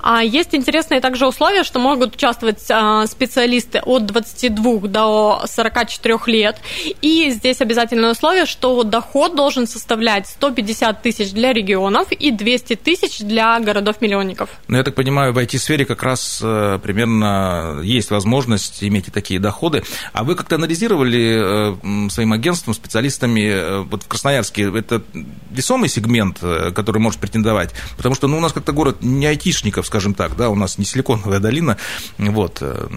А 0.00 0.22
есть 0.22 0.54
интересные 0.54 1.00
также 1.00 1.26
условия, 1.26 1.64
что 1.64 1.78
могут 1.78 2.14
участвовать 2.16 2.64
а, 2.70 3.06
специалисты 3.06 3.80
от 3.80 4.06
22 4.06 4.88
до 4.88 5.42
44 5.46 6.18
лет. 6.26 6.56
И 7.02 7.30
здесь 7.30 7.60
обязательное 7.60 8.12
условие, 8.12 8.46
что 8.46 8.82
доход 8.84 9.34
должен 9.36 9.66
составлять 9.66 10.26
150 10.26 11.02
тысяч 11.02 11.32
для 11.32 11.52
регионов 11.52 12.10
и 12.12 12.30
200 12.30 12.76
тысяч 12.76 13.18
для 13.18 13.58
городов-миллионников. 13.60 14.50
Ну, 14.68 14.76
я 14.76 14.82
так 14.82 14.94
понимаю, 14.94 15.32
в 15.32 15.38
IT-сфере 15.38 15.84
как 15.84 16.02
раз 16.02 16.40
э, 16.42 16.78
примерно 16.82 17.80
есть 17.82 18.10
возможность 18.10 18.82
иметь 18.82 19.08
и 19.08 19.10
такие 19.10 19.40
доходы. 19.40 19.82
А 20.12 20.24
вы 20.24 20.34
как-то 20.34 20.54
анализировали 20.54 22.06
э, 22.06 22.10
своим 22.10 22.32
агентством, 22.32 22.74
специалистами 22.74 23.40
э, 23.40 23.78
вот 23.80 24.04
в 24.04 24.08
Красноярске, 24.08 24.70
это 24.78 25.02
весомый 25.50 25.88
сегмент, 25.88 26.38
который 26.74 26.98
может 26.98 27.17
претендовать? 27.18 27.74
Потому 27.96 28.14
что 28.14 28.28
ну, 28.28 28.38
у 28.38 28.40
нас 28.40 28.52
как-то 28.52 28.72
город 28.72 28.98
не 29.00 29.26
айтишников, 29.26 29.86
скажем 29.86 30.14
так, 30.14 30.36
да, 30.36 30.50
у 30.50 30.54
нас 30.54 30.78
не 30.78 30.84
силиконовая 30.84 31.40
долина, 31.40 31.76
вот. 32.18 32.58
Э. 32.60 32.88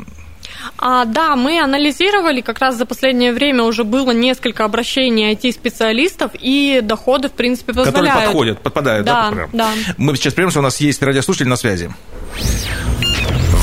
А, 0.77 1.05
да, 1.05 1.35
мы 1.35 1.59
анализировали, 1.59 2.41
как 2.41 2.59
раз 2.59 2.77
за 2.77 2.85
последнее 2.85 3.33
время 3.33 3.63
уже 3.63 3.83
было 3.83 4.11
несколько 4.11 4.65
обращений 4.65 5.33
IT-специалистов, 5.33 6.31
и 6.39 6.79
доходы, 6.81 7.29
в 7.29 7.33
принципе, 7.33 7.73
позволяют. 7.73 8.07
Которые 8.07 8.25
подходят, 8.25 8.61
подпадают, 8.61 9.05
да, 9.05 9.31
да, 9.31 9.47
да. 9.53 9.71
Мы 9.97 10.15
сейчас 10.15 10.33
прервемся, 10.33 10.59
у 10.59 10.63
нас 10.63 10.79
есть 10.81 11.01
радиослушатель 11.01 11.47
на 11.47 11.55
связи. 11.55 11.93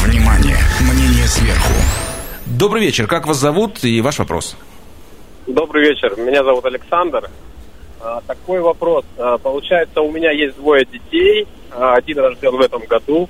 Внимание, 0.05 0.59
мнение 0.81 1.27
сверху. 1.27 1.73
Добрый 2.47 2.83
вечер, 2.83 3.07
как 3.07 3.27
вас 3.27 3.37
зовут 3.37 3.85
и 3.85 4.01
ваш 4.01 4.19
вопрос? 4.19 4.57
Добрый 5.47 5.89
вечер, 5.89 6.15
меня 6.17 6.45
зовут 6.45 6.65
Александр. 6.67 7.31
А, 8.01 8.21
такой 8.27 8.61
вопрос. 8.61 9.05
А, 9.17 9.39
получается, 9.39 10.01
у 10.01 10.11
меня 10.11 10.31
есть 10.31 10.57
двое 10.57 10.85
детей. 10.85 11.47
А, 11.71 11.95
один 11.95 12.19
рожден 12.19 12.57
в 12.57 12.61
этом 12.61 12.85
году. 12.85 13.29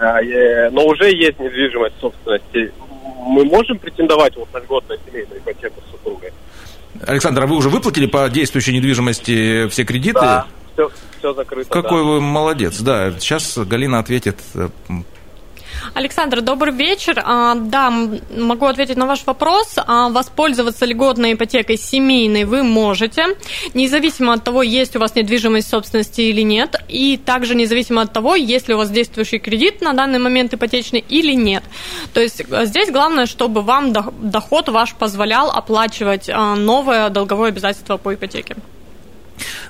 Но 0.00 0.86
уже 0.86 1.10
есть 1.10 1.40
недвижимость 1.40 1.96
собственности. 2.00 2.72
Мы 3.26 3.44
можем 3.44 3.80
претендовать 3.80 4.36
вот 4.36 4.52
на 4.54 4.58
льготную 4.58 5.00
семейную 5.04 5.40
ипотеку 5.40 5.80
с 5.80 5.90
супругой? 5.90 6.32
Александр, 7.04 7.42
а 7.42 7.46
вы 7.48 7.56
уже 7.56 7.68
выплатили 7.68 8.06
по 8.06 8.28
действующей 8.28 8.74
недвижимости 8.74 9.66
все 9.66 9.84
кредиты? 9.84 10.20
Да, 10.20 10.46
все, 10.72 10.90
все 11.18 11.34
закрыто. 11.34 11.68
Какой 11.68 12.02
да. 12.02 12.08
вы 12.08 12.20
молодец. 12.20 12.80
Да, 12.80 13.10
сейчас 13.18 13.58
Галина 13.58 13.98
ответит 13.98 14.36
э, 14.54 14.68
Александр, 15.94 16.40
добрый 16.40 16.72
вечер. 16.72 17.20
А, 17.24 17.54
да, 17.54 17.90
могу 17.90 18.66
ответить 18.66 18.96
на 18.96 19.06
ваш 19.06 19.24
вопрос. 19.26 19.74
А, 19.76 20.08
воспользоваться 20.08 20.86
льготной 20.86 21.34
ипотекой 21.34 21.76
семейной 21.76 22.44
вы 22.44 22.62
можете, 22.62 23.36
независимо 23.74 24.34
от 24.34 24.44
того, 24.44 24.62
есть 24.62 24.96
у 24.96 24.98
вас 24.98 25.14
недвижимость 25.14 25.68
собственности 25.68 26.22
или 26.22 26.42
нет, 26.42 26.76
и 26.88 27.16
также 27.16 27.54
независимо 27.54 28.02
от 28.02 28.12
того, 28.12 28.34
есть 28.34 28.68
ли 28.68 28.74
у 28.74 28.78
вас 28.78 28.90
действующий 28.90 29.38
кредит 29.38 29.80
на 29.80 29.92
данный 29.92 30.18
момент 30.18 30.54
ипотечный 30.54 31.04
или 31.08 31.32
нет. 31.32 31.64
То 32.14 32.20
есть 32.20 32.42
э, 32.48 32.66
здесь 32.66 32.90
главное, 32.90 33.26
чтобы 33.26 33.62
вам 33.62 33.92
доход 33.92 34.68
ваш 34.68 34.94
позволял 34.94 35.50
оплачивать 35.50 36.28
а, 36.28 36.54
новое 36.54 37.08
долговое 37.10 37.48
обязательство 37.48 37.96
по 37.96 38.14
ипотеке. 38.14 38.56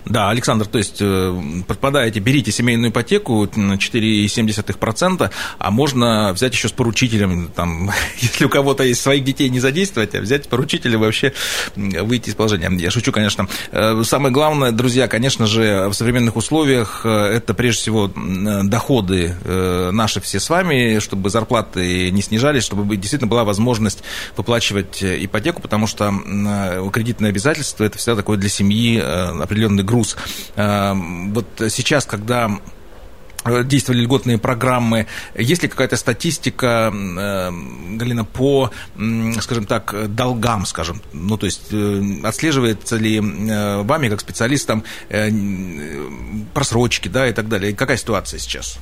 Да, 0.04 0.30
Александр, 0.30 0.66
то 0.66 0.78
есть 0.78 0.98
э, 1.00 1.62
подпадаете, 1.66 2.20
берите 2.20 2.52
семейную 2.52 2.90
ипотеку 2.90 3.48
на 3.56 3.74
4,7%, 3.74 5.30
а 5.58 5.70
можно 5.70 6.32
взять 6.32 6.54
еще 6.54 6.68
с 6.68 6.72
поручителем, 6.72 7.50
там, 7.54 7.90
если 8.20 8.44
у 8.44 8.48
кого-то 8.48 8.84
есть 8.84 9.00
своих 9.00 9.24
детей, 9.24 9.48
не 9.48 9.60
задействовать, 9.60 10.14
а 10.14 10.20
взять 10.20 10.48
поручителя 10.48 10.98
вообще 10.98 11.32
выйти 11.76 12.30
из 12.30 12.34
положения. 12.34 12.70
Я 12.78 12.90
шучу, 12.90 13.12
конечно. 13.12 13.48
Э, 13.72 14.02
самое 14.04 14.32
главное, 14.32 14.72
друзья, 14.72 15.08
конечно 15.08 15.46
же, 15.46 15.88
в 15.88 15.94
современных 15.94 16.36
условиях 16.36 17.02
э, 17.04 17.08
это 17.08 17.54
прежде 17.54 17.82
всего 17.82 18.08
доходы 18.08 19.34
наши 19.92 20.20
все 20.20 20.40
с 20.40 20.50
вами, 20.50 20.98
чтобы 20.98 21.30
зарплаты 21.30 22.10
не 22.10 22.22
снижались, 22.22 22.64
чтобы 22.64 22.96
действительно 22.96 23.28
была 23.28 23.44
возможность 23.44 24.02
выплачивать 24.36 25.02
ипотеку, 25.02 25.60
потому 25.60 25.86
что 25.86 26.12
кредитное 26.92 27.30
обязательство– 27.30 27.84
это 27.84 27.98
всегда 27.98 28.16
такое 28.16 28.38
для 28.38 28.48
семьи 28.48 29.02
определенный 29.58 29.82
груз. 29.82 30.16
Э, 30.56 30.94
вот 30.94 31.46
сейчас, 31.70 32.06
когда 32.06 32.50
действовали 33.64 34.02
льготные 34.02 34.36
программы. 34.36 35.06
Есть 35.34 35.62
ли 35.62 35.68
какая-то 35.68 35.96
статистика, 35.96 36.92
э, 36.92 37.50
Галина, 37.96 38.24
по, 38.24 38.70
скажем 39.40 39.64
так, 39.64 40.14
долгам, 40.14 40.66
скажем? 40.66 41.00
Ну, 41.12 41.38
то 41.38 41.46
есть 41.46 41.68
э, 41.72 42.02
отслеживается 42.24 42.96
ли 42.96 43.20
вами, 43.20 44.08
как 44.08 44.20
специалистам, 44.20 44.84
просрочки, 46.52 47.08
да, 47.08 47.28
и 47.28 47.32
так 47.32 47.48
далее? 47.48 47.74
Какая 47.74 47.96
ситуация 47.96 48.38
сейчас? 48.38 48.78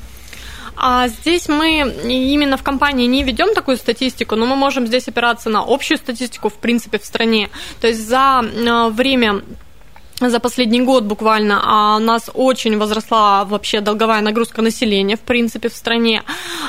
А 0.78 1.08
здесь 1.08 1.48
мы 1.48 1.80
именно 2.04 2.56
в 2.56 2.62
компании 2.62 3.06
не 3.06 3.22
ведем 3.22 3.54
такую 3.54 3.76
статистику, 3.76 4.36
но 4.36 4.46
мы 4.46 4.56
можем 4.56 4.86
здесь 4.86 5.06
опираться 5.06 5.48
на 5.48 5.62
общую 5.66 5.98
статистику, 5.98 6.48
в 6.48 6.54
принципе, 6.54 6.98
в 6.98 7.04
стране. 7.04 7.50
То 7.80 7.86
есть 7.86 8.06
за 8.06 8.42
время 8.90 9.42
за 10.20 10.40
последний 10.40 10.80
год 10.80 11.04
буквально 11.04 11.60
а 11.62 11.96
у 11.96 12.00
нас 12.00 12.30
очень 12.32 12.78
возросла 12.78 13.44
вообще 13.44 13.80
долговая 13.80 14.22
нагрузка 14.22 14.62
населения, 14.62 15.16
в 15.16 15.20
принципе, 15.20 15.68
в 15.68 15.74
стране. 15.74 16.22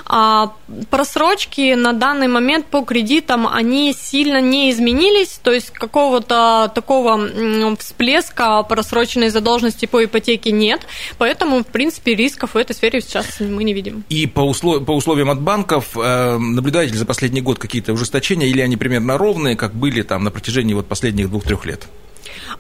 А 0.06 0.51
просрочки 0.89 1.74
на 1.75 1.94
данный 1.94 2.27
момент 2.27 2.66
по 2.66 2.82
кредитам, 2.82 3.48
они 3.48 3.94
сильно 3.94 4.42
не 4.42 4.72
изменились, 4.72 5.39
то 5.42 5.51
есть 5.51 5.70
какого-то 5.70 6.72
такого 6.74 7.75
всплеска 7.77 8.63
просроченной 8.63 9.30
задолженности 9.30 9.86
по 9.86 10.04
ипотеке 10.04 10.51
нет, 10.51 10.82
поэтому, 11.18 11.63
в 11.63 11.68
принципе, 11.68 12.16
рисков 12.16 12.54
в 12.54 12.58
этой 12.58 12.75
сфере 12.75 13.01
сейчас 13.01 13.39
мы 13.39 13.63
не 13.63 13.74
видим. 13.74 14.04
И 14.10 14.27
по, 14.27 14.42
услов... 14.42 14.86
по 14.86 14.92
условиям 14.92 15.30
от 15.30 15.42
банков 15.42 15.96
э, 15.96 16.38
наблюдаете 16.38 16.94
ли 16.94 17.00
за 17.00 17.06
последний 17.06 17.42
год 17.42 17.60
какие-то 17.60 17.94
ужесточения, 17.94 18.48
или 18.48 18.62
они 18.62 18.77
примерно 18.77 19.18
ровные, 19.18 19.56
как 19.56 19.74
были 19.74 20.01
там 20.01 20.24
на 20.24 20.32
протяжении 20.32 20.74
вот 20.74 20.88
последних 20.88 21.30
двух-трех 21.30 21.66
лет? 21.66 21.88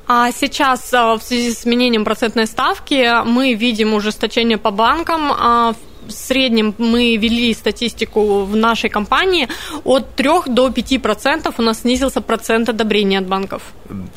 А 0.07 0.31
сейчас 0.31 0.93
а, 0.93 1.17
в 1.17 1.23
связи 1.23 1.51
с 1.51 1.61
изменением 1.61 2.05
процентной 2.05 2.47
ставки 2.47 3.23
мы 3.25 3.53
видим 3.53 3.93
ужесточение 3.93 4.57
по 4.57 4.71
банкам 4.71 5.31
а, 5.31 5.73
в 6.07 6.11
среднем 6.11 6.73
мы 6.77 7.17
вели 7.17 7.53
статистику 7.53 8.45
в 8.45 8.55
нашей 8.55 8.89
компании, 8.89 9.47
от 9.83 10.15
3 10.15 10.29
до 10.47 10.67
5% 10.69 11.53
у 11.57 11.61
нас 11.61 11.81
снизился 11.81 12.21
процент 12.21 12.69
одобрения 12.69 13.19
от 13.19 13.27
банков. 13.27 13.61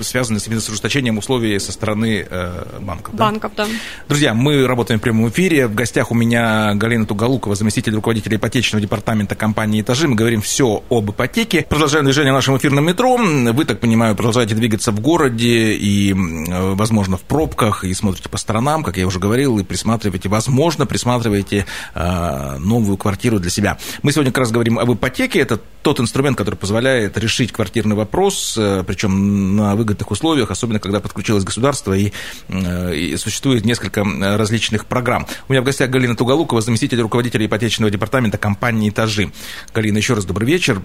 Связанный 0.01 0.41
с 0.41 0.69
ужесточением 0.69 1.19
условий 1.19 1.59
со 1.59 1.73
стороны 1.73 2.27
э, 2.29 2.79
банков. 2.81 3.15
Банков, 3.15 3.53
да? 3.57 3.67
да. 3.67 3.71
Друзья, 4.09 4.35
мы 4.35 4.67
работаем 4.67 5.01
в 5.01 5.03
прямом 5.03 5.29
эфире. 5.29 5.67
В 5.67 5.75
гостях 5.75 6.11
у 6.11 6.15
меня 6.15 6.75
Галина 6.75 7.07
Тугалукова, 7.07 7.55
заместитель 7.55 7.95
руководителя 7.95 8.37
ипотечного 8.37 8.83
департамента 8.83 9.35
компании 9.35 9.81
«Этажи». 9.81 10.09
Мы 10.09 10.17
говорим 10.17 10.43
все 10.43 10.83
об 10.91 11.11
ипотеке. 11.11 11.67
Продолжаем 11.69 12.05
движение 12.05 12.33
в 12.33 12.37
нашем 12.37 12.57
эфирном 12.57 12.87
метро. 12.87 13.17
Вы, 13.17 13.65
так 13.65 13.81
понимаю, 13.81 14.15
продолжаете 14.17 14.55
двигаться 14.55 14.93
в 14.93 15.01
городе 15.01 15.73
и, 15.73 16.13
возможно, 16.17 17.17
в 17.17 17.23
пробках, 17.23 17.85
и 17.85 17.95
смотрите 17.95 18.29
по 18.29 18.39
сторонам, 18.39 18.83
как 18.83 18.97
я 18.97 19.07
уже 19.07 19.19
говорил, 19.19 19.59
и 19.59 19.65
присматриваете, 19.65 20.29
возможно, 20.29 20.87
присматриваете 20.87 21.67
новую 21.95 22.97
квартиру 22.97 23.39
для 23.39 23.51
себя. 23.51 23.79
Мы 24.03 24.13
сегодня 24.13 24.33
как 24.33 24.41
раз 24.41 24.51
говорим 24.51 24.79
об 24.79 24.93
ипотеке. 24.93 25.41
Это 25.41 25.61
тот 25.83 26.01
инструмент, 26.01 26.37
который 26.37 26.57
позволяет 26.57 27.17
решить 27.19 27.53
квартирный 27.53 27.97
вопрос, 27.97 28.57
э, 28.59 28.85
причем 28.87 29.57
на 29.57 29.75
выгодных 29.75 30.11
условиях, 30.11 30.51
особенно 30.51 30.79
когда 30.79 31.01
подключилось 31.01 31.45
государство 31.45 31.93
и, 31.93 32.13
э, 32.49 32.95
и 32.95 33.17
существует 33.17 33.65
несколько 33.65 34.05
различных 34.05 34.87
программ. 34.87 35.27
У 35.49 35.53
меня 35.53 35.63
в 35.63 35.65
гостях 35.65 35.91
Галина 35.91 36.17
Тугалукова, 36.17 36.61
заместитель 36.61 37.01
руководителя 37.01 37.47
ипотечного 37.47 37.91
департамента 37.91 38.39
компании 38.39 38.91
«Этажи». 38.91 39.33
Галина, 39.75 39.99
еще 39.99 40.15
раз 40.15 40.25
добрый 40.25 40.47
вечер. 40.47 40.81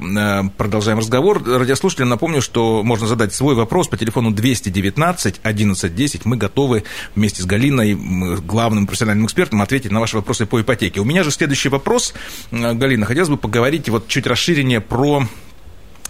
Продолжаем 0.57 0.99
разговор. 0.99 1.43
Радиослушателям 1.43 2.09
напомню, 2.09 2.41
что 2.41 2.83
можно 2.83 3.07
задать 3.07 3.33
свой 3.33 3.55
вопрос 3.55 3.87
по 3.87 3.97
телефону 3.97 4.31
219 4.31 5.41
11 5.43 5.95
10. 5.95 6.25
Мы 6.25 6.37
готовы 6.37 6.83
вместе 7.15 7.41
с 7.41 7.45
Галиной, 7.45 7.95
главным 8.41 8.87
профессиональным 8.87 9.25
экспертом, 9.25 9.61
ответить 9.61 9.91
на 9.91 9.99
ваши 9.99 10.17
вопросы 10.17 10.45
по 10.45 10.61
ипотеке. 10.61 10.99
У 10.99 11.05
меня 11.05 11.23
же 11.23 11.31
следующий 11.31 11.69
вопрос, 11.69 12.13
э, 12.51 12.73
Галина, 12.73 13.05
хотелось 13.05 13.29
бы 13.29 13.37
поговорить 13.37 13.89
вот 13.89 14.07
чуть 14.07 14.27
расширение 14.27 14.81
про 14.89 15.23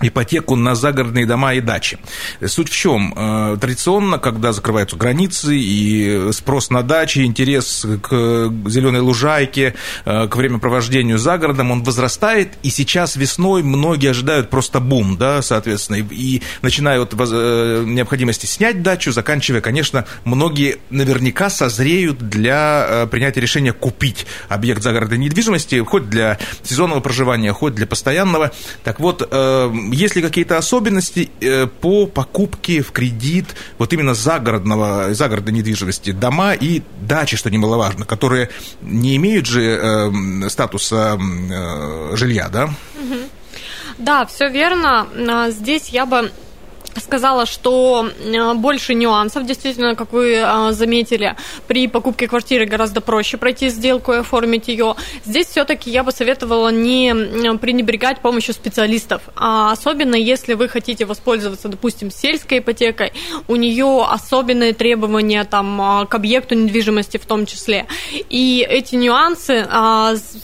ипотеку 0.02 0.56
на 0.56 0.76
загородные 0.76 1.26
дома 1.26 1.54
и 1.54 1.62
дачи. 1.62 1.98
Суть 2.46 2.70
в 2.70 2.76
чем? 2.76 3.14
Э, 3.16 3.58
традиционно, 3.60 4.18
когда 4.18 4.52
закрываются 4.52 4.98
границы 4.98 5.58
и 5.58 6.32
спрос 6.34 6.70
на 6.70 6.84
дачи, 6.84 7.20
интерес 7.20 7.86
к 8.02 8.10
зеленой 8.68 9.00
лужайке, 9.00 9.76
э, 10.04 10.28
к 10.28 10.36
времяпровождению 10.36 11.18
за 11.18 11.38
городом, 11.38 11.72
он 11.72 11.84
возрастает, 11.84 12.54
и 12.62 12.70
сейчас 12.70 13.16
весной 13.16 13.64
многие 13.64 14.10
ожидают 14.10 14.50
просто 14.50 14.82
бум, 14.82 15.18
да, 15.18 15.42
соответственно, 15.42 15.98
и 15.98 16.42
начиная 16.62 17.00
от 17.00 17.14
э, 17.18 17.84
необходимости 17.86 18.46
снять 18.46 18.84
дачу, 18.84 19.14
заканчивая, 19.14 19.62
конечно, 19.62 20.06
многие 20.26 20.78
наверняка 20.90 21.50
созреют 21.50 22.18
для 22.18 23.08
принятия 23.10 23.40
решения 23.40 23.72
купить 23.72 24.26
объект 24.50 24.84
загородной 24.84 25.18
недвижимости, 25.18 25.80
хоть 25.84 26.10
для 26.10 26.38
сезонного 26.64 27.00
проживания, 27.00 27.54
хоть 27.54 27.76
для 27.76 27.88
постоянного. 27.88 28.52
Так 28.84 29.00
вот, 29.00 29.28
есть 29.92 30.16
ли 30.16 30.22
какие-то 30.22 30.58
особенности 30.58 31.30
э, 31.42 31.68
по 31.68 32.08
покупке 32.08 32.82
в 32.82 32.92
кредит 32.92 33.56
вот 33.78 33.94
именно 33.94 34.14
загородного, 34.14 35.14
загородной 35.14 35.54
недвижимости, 35.54 36.12
дома 36.12 36.54
и 36.54 36.82
дачи, 37.02 37.38
что 37.38 37.50
немаловажно, 37.50 38.06
которые 38.06 38.50
не 38.82 39.16
имеют 39.18 39.46
же 39.46 39.64
э, 39.64 40.50
статуса 40.50 41.18
э, 41.20 42.16
жилья, 42.16 42.50
да? 42.50 42.70
Да, 43.98 44.26
все 44.26 44.50
верно. 44.50 45.08
А, 45.30 45.50
здесь 45.52 45.90
я 45.90 46.06
бы 46.06 46.32
сказала, 47.02 47.46
что 47.46 48.10
э, 48.20 48.54
больше 48.54 48.94
нюансов, 48.94 49.46
действительно, 49.46 49.96
как 49.96 50.14
вы 50.14 50.36
э, 50.36 50.72
заметили, 50.72 51.36
при 51.68 51.88
покупке 51.88 52.28
квартиры 52.28 52.66
гораздо 52.66 53.02
проще 53.02 53.38
пройти 53.38 53.70
сделку 53.70 54.14
и 54.14 54.18
оформить 54.18 54.68
ее. 54.68 54.96
Здесь 55.26 55.48
все-таки 55.48 55.90
я 55.90 56.04
бы 56.04 56.12
советовала 56.12 56.70
не 56.70 57.58
пренебрегать 57.58 58.22
помощью 58.22 58.54
специалистов, 58.54 59.22
а 59.36 59.72
особенно 59.72 60.16
если 60.16 60.54
вы 60.54 60.68
хотите 60.68 61.06
воспользоваться, 61.06 61.68
допустим, 61.68 62.12
сельской 62.12 62.60
ипотекой, 62.60 63.14
у 63.48 63.56
нее 63.56 64.06
особенные 64.10 64.74
требования 64.74 65.44
там, 65.44 66.02
э, 66.02 66.06
к 66.08 66.16
объекту 66.16 66.56
недвижимости 66.56 67.18
в 67.18 67.26
том 67.26 67.46
числе. 67.46 67.86
И 68.30 68.66
эти 68.68 68.96
нюансы 68.96 69.68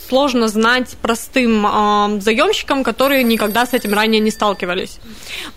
сложно 0.08 0.48
знать 0.48 0.96
простым 1.00 2.20
заемщикам, 2.20 2.84
которые 2.84 3.22
никогда 3.24 3.66
с 3.66 3.72
этим 3.72 3.94
ранее 3.94 4.20
не 4.20 4.30
сталкивались. 4.30 4.98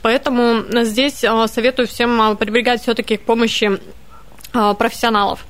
Поэтому 0.02 0.64
здесь 0.86 1.24
а, 1.24 1.48
советую 1.48 1.88
всем 1.88 2.22
а, 2.22 2.36
прибегать 2.36 2.82
все-таки 2.82 3.18
к 3.18 3.22
помощи 3.22 3.80
профессионалов. 4.78 5.46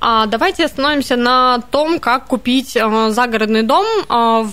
А 0.00 0.26
давайте 0.26 0.64
остановимся 0.64 1.16
на 1.16 1.60
том, 1.70 1.98
как 2.00 2.26
купить 2.26 2.76
э, 2.76 3.10
загородный 3.10 3.62
дом 3.62 3.86
э, 3.86 4.44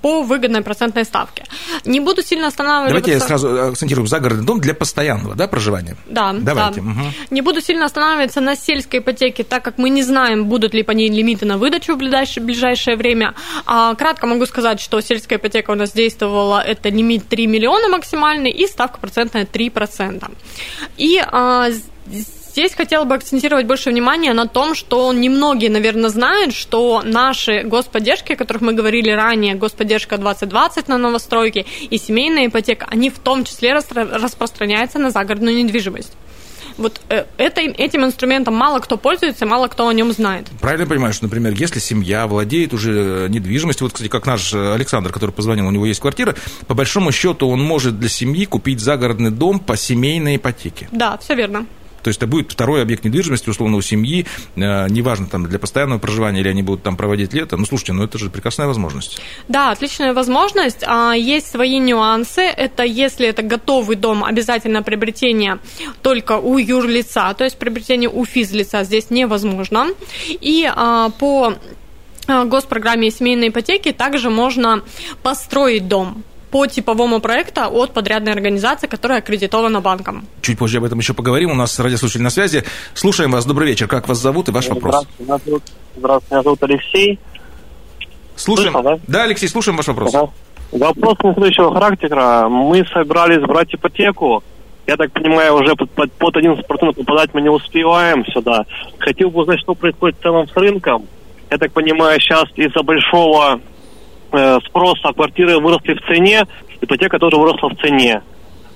по 0.00 0.22
выгодной 0.22 0.62
процентной 0.62 1.04
ставке. 1.04 1.44
Не 1.84 2.00
буду 2.00 2.22
сильно 2.22 2.48
останавливаться. 2.48 3.00
Давайте 3.00 3.12
я 3.12 3.20
сразу 3.20 3.68
акцентирую 3.68 4.06
загородный 4.06 4.46
дом 4.46 4.60
для 4.60 4.74
постоянного 4.74 5.34
да, 5.34 5.48
проживания. 5.48 5.96
Да, 6.06 6.32
давайте. 6.32 6.80
Да. 6.80 6.90
Угу. 6.90 7.00
Не 7.30 7.42
буду 7.42 7.60
сильно 7.60 7.86
останавливаться 7.86 8.40
на 8.40 8.56
сельской 8.56 9.00
ипотеке, 9.00 9.44
так 9.44 9.62
как 9.64 9.78
мы 9.78 9.90
не 9.90 10.02
знаем, 10.02 10.46
будут 10.46 10.74
ли 10.74 10.82
по 10.82 10.92
ней 10.92 11.08
лимиты 11.08 11.46
на 11.46 11.58
выдачу 11.58 11.94
в 11.94 11.98
ближайшее, 11.98 12.44
ближайшее 12.44 12.96
время. 12.96 13.34
А, 13.66 13.94
кратко 13.94 14.26
могу 14.26 14.46
сказать, 14.46 14.80
что 14.80 15.00
сельская 15.00 15.36
ипотека 15.36 15.70
у 15.70 15.74
нас 15.74 15.92
действовала, 15.92 16.60
это 16.60 16.88
лимит 16.88 17.28
3 17.28 17.46
миллиона 17.46 17.88
максимальный 17.88 18.50
и 18.50 18.66
ставка 18.66 18.98
процентная 18.98 19.44
3%. 19.44 20.30
И 20.96 21.22
а, 21.24 21.68
Здесь 22.52 22.74
хотела 22.74 23.04
бы 23.04 23.14
акцентировать 23.14 23.66
больше 23.66 23.88
внимания 23.88 24.34
на 24.34 24.46
том, 24.46 24.74
что 24.74 25.10
немногие, 25.14 25.70
наверное, 25.70 26.10
знают, 26.10 26.54
что 26.54 27.00
наши 27.02 27.62
господдержки, 27.62 28.32
о 28.32 28.36
которых 28.36 28.60
мы 28.60 28.74
говорили 28.74 29.10
ранее, 29.10 29.54
господдержка 29.54 30.18
2020 30.18 30.86
на 30.88 30.98
новостройки 30.98 31.64
и 31.88 31.96
семейная 31.96 32.48
ипотека, 32.48 32.86
они 32.90 33.08
в 33.08 33.18
том 33.20 33.44
числе 33.44 33.72
распространяются 33.72 34.98
на 34.98 35.10
загородную 35.10 35.56
недвижимость. 35.56 36.12
Вот 36.76 37.00
э, 37.08 37.24
это, 37.38 37.62
этим 37.62 38.04
инструментом 38.04 38.54
мало 38.54 38.80
кто 38.80 38.98
пользуется, 38.98 39.46
мало 39.46 39.68
кто 39.68 39.88
о 39.88 39.92
нем 39.94 40.12
знает. 40.12 40.48
Правильно 40.60 40.86
понимаю, 40.86 41.14
что, 41.14 41.24
например, 41.24 41.54
если 41.54 41.78
семья 41.78 42.26
владеет 42.26 42.74
уже 42.74 43.28
недвижимостью, 43.30 43.86
вот, 43.86 43.94
кстати, 43.94 44.10
как 44.10 44.26
наш 44.26 44.52
Александр, 44.52 45.10
который 45.10 45.30
позвонил, 45.30 45.68
у 45.68 45.70
него 45.70 45.86
есть 45.86 46.00
квартира, 46.00 46.34
по 46.66 46.74
большому 46.74 47.12
счету 47.12 47.48
он 47.48 47.62
может 47.62 47.98
для 47.98 48.10
семьи 48.10 48.44
купить 48.44 48.80
загородный 48.80 49.30
дом 49.30 49.58
по 49.58 49.74
семейной 49.74 50.36
ипотеке. 50.36 50.88
Да, 50.92 51.16
все 51.16 51.34
верно. 51.34 51.66
То 52.02 52.08
есть 52.08 52.18
это 52.18 52.26
будет 52.26 52.52
второй 52.52 52.82
объект 52.82 53.04
недвижимости, 53.04 53.48
условно, 53.48 53.76
у 53.76 53.82
семьи, 53.82 54.26
э, 54.56 54.88
неважно, 54.88 55.26
там, 55.26 55.46
для 55.46 55.58
постоянного 55.58 55.98
проживания, 55.98 56.40
или 56.40 56.48
они 56.48 56.62
будут 56.62 56.82
там 56.82 56.96
проводить 56.96 57.32
лето. 57.32 57.56
Ну, 57.56 57.64
слушайте, 57.64 57.92
ну 57.92 58.04
это 58.04 58.18
же 58.18 58.30
прекрасная 58.30 58.66
возможность. 58.66 59.20
Да, 59.48 59.70
отличная 59.70 60.14
возможность. 60.14 60.84
А, 60.86 61.12
есть 61.12 61.50
свои 61.50 61.78
нюансы. 61.78 62.42
Это 62.42 62.82
если 62.82 63.26
это 63.26 63.42
готовый 63.42 63.96
дом, 63.96 64.24
обязательно 64.24 64.82
приобретение 64.82 65.58
только 66.02 66.38
у 66.38 66.58
юрлица, 66.58 67.34
то 67.36 67.44
есть 67.44 67.58
приобретение 67.58 68.08
у 68.08 68.24
физлица 68.24 68.84
здесь 68.84 69.10
невозможно. 69.10 69.88
И 70.28 70.68
а, 70.74 71.10
по 71.10 71.54
а, 72.26 72.44
госпрограмме 72.44 73.10
семейной 73.10 73.48
ипотеки 73.48 73.92
также 73.92 74.30
можно 74.30 74.82
построить 75.22 75.88
дом 75.88 76.24
по 76.52 76.66
типовому 76.66 77.20
проекту 77.20 77.62
от 77.62 77.94
подрядной 77.94 78.32
организации, 78.32 78.86
которая 78.86 79.18
аккредитована 79.18 79.80
банком. 79.80 80.26
Чуть 80.42 80.58
позже 80.58 80.78
об 80.78 80.84
этом 80.84 80.98
еще 80.98 81.14
поговорим. 81.14 81.50
У 81.50 81.54
нас 81.54 81.80
радиослушатель 81.80 82.22
на 82.22 82.30
связи. 82.30 82.62
Слушаем 82.92 83.32
вас. 83.32 83.46
Добрый 83.46 83.66
вечер. 83.68 83.88
Как 83.88 84.06
вас 84.06 84.18
зовут 84.18 84.48
и 84.48 84.52
ваш 84.52 84.68
вопрос? 84.68 85.06
Здравствуйте, 85.18 85.64
Здравствуйте. 85.96 86.34
меня 86.34 86.42
зовут 86.42 86.62
Алексей. 86.62 87.18
Слушаем. 88.36 88.72
Слышно, 88.72 88.90
да? 88.90 89.00
да, 89.08 89.22
Алексей, 89.24 89.48
слушаем 89.48 89.78
ваш 89.78 89.88
вопрос. 89.88 90.14
Ага. 90.14 90.30
Вопрос 90.72 91.16
следующего 91.20 91.72
характера. 91.72 92.48
Мы 92.50 92.84
собирались 92.92 93.42
брать 93.46 93.74
ипотеку. 93.74 94.44
Я 94.86 94.96
так 94.96 95.10
понимаю, 95.12 95.54
уже 95.54 95.74
под, 95.74 95.90
под, 95.92 96.12
под 96.12 96.36
11% 96.36 96.64
попадать 96.92 97.30
мы 97.32 97.40
не 97.40 97.48
успеваем 97.48 98.26
сюда. 98.26 98.66
Хотел 98.98 99.30
бы 99.30 99.40
узнать, 99.40 99.60
что 99.60 99.74
происходит 99.74 100.18
в 100.18 100.22
целом 100.22 100.46
с 100.46 100.54
рынком. 100.54 101.06
Я 101.50 101.56
так 101.56 101.72
понимаю, 101.72 102.20
сейчас 102.20 102.44
из-за 102.56 102.82
большого 102.82 103.60
э, 104.32 104.58
спроса 104.66 105.12
квартиры 105.14 105.58
выросли 105.58 105.94
в 105.94 106.00
цене, 106.06 106.44
ипотека 106.80 107.18
тоже 107.18 107.36
выросла 107.36 107.70
в 107.70 107.76
цене. 107.80 108.22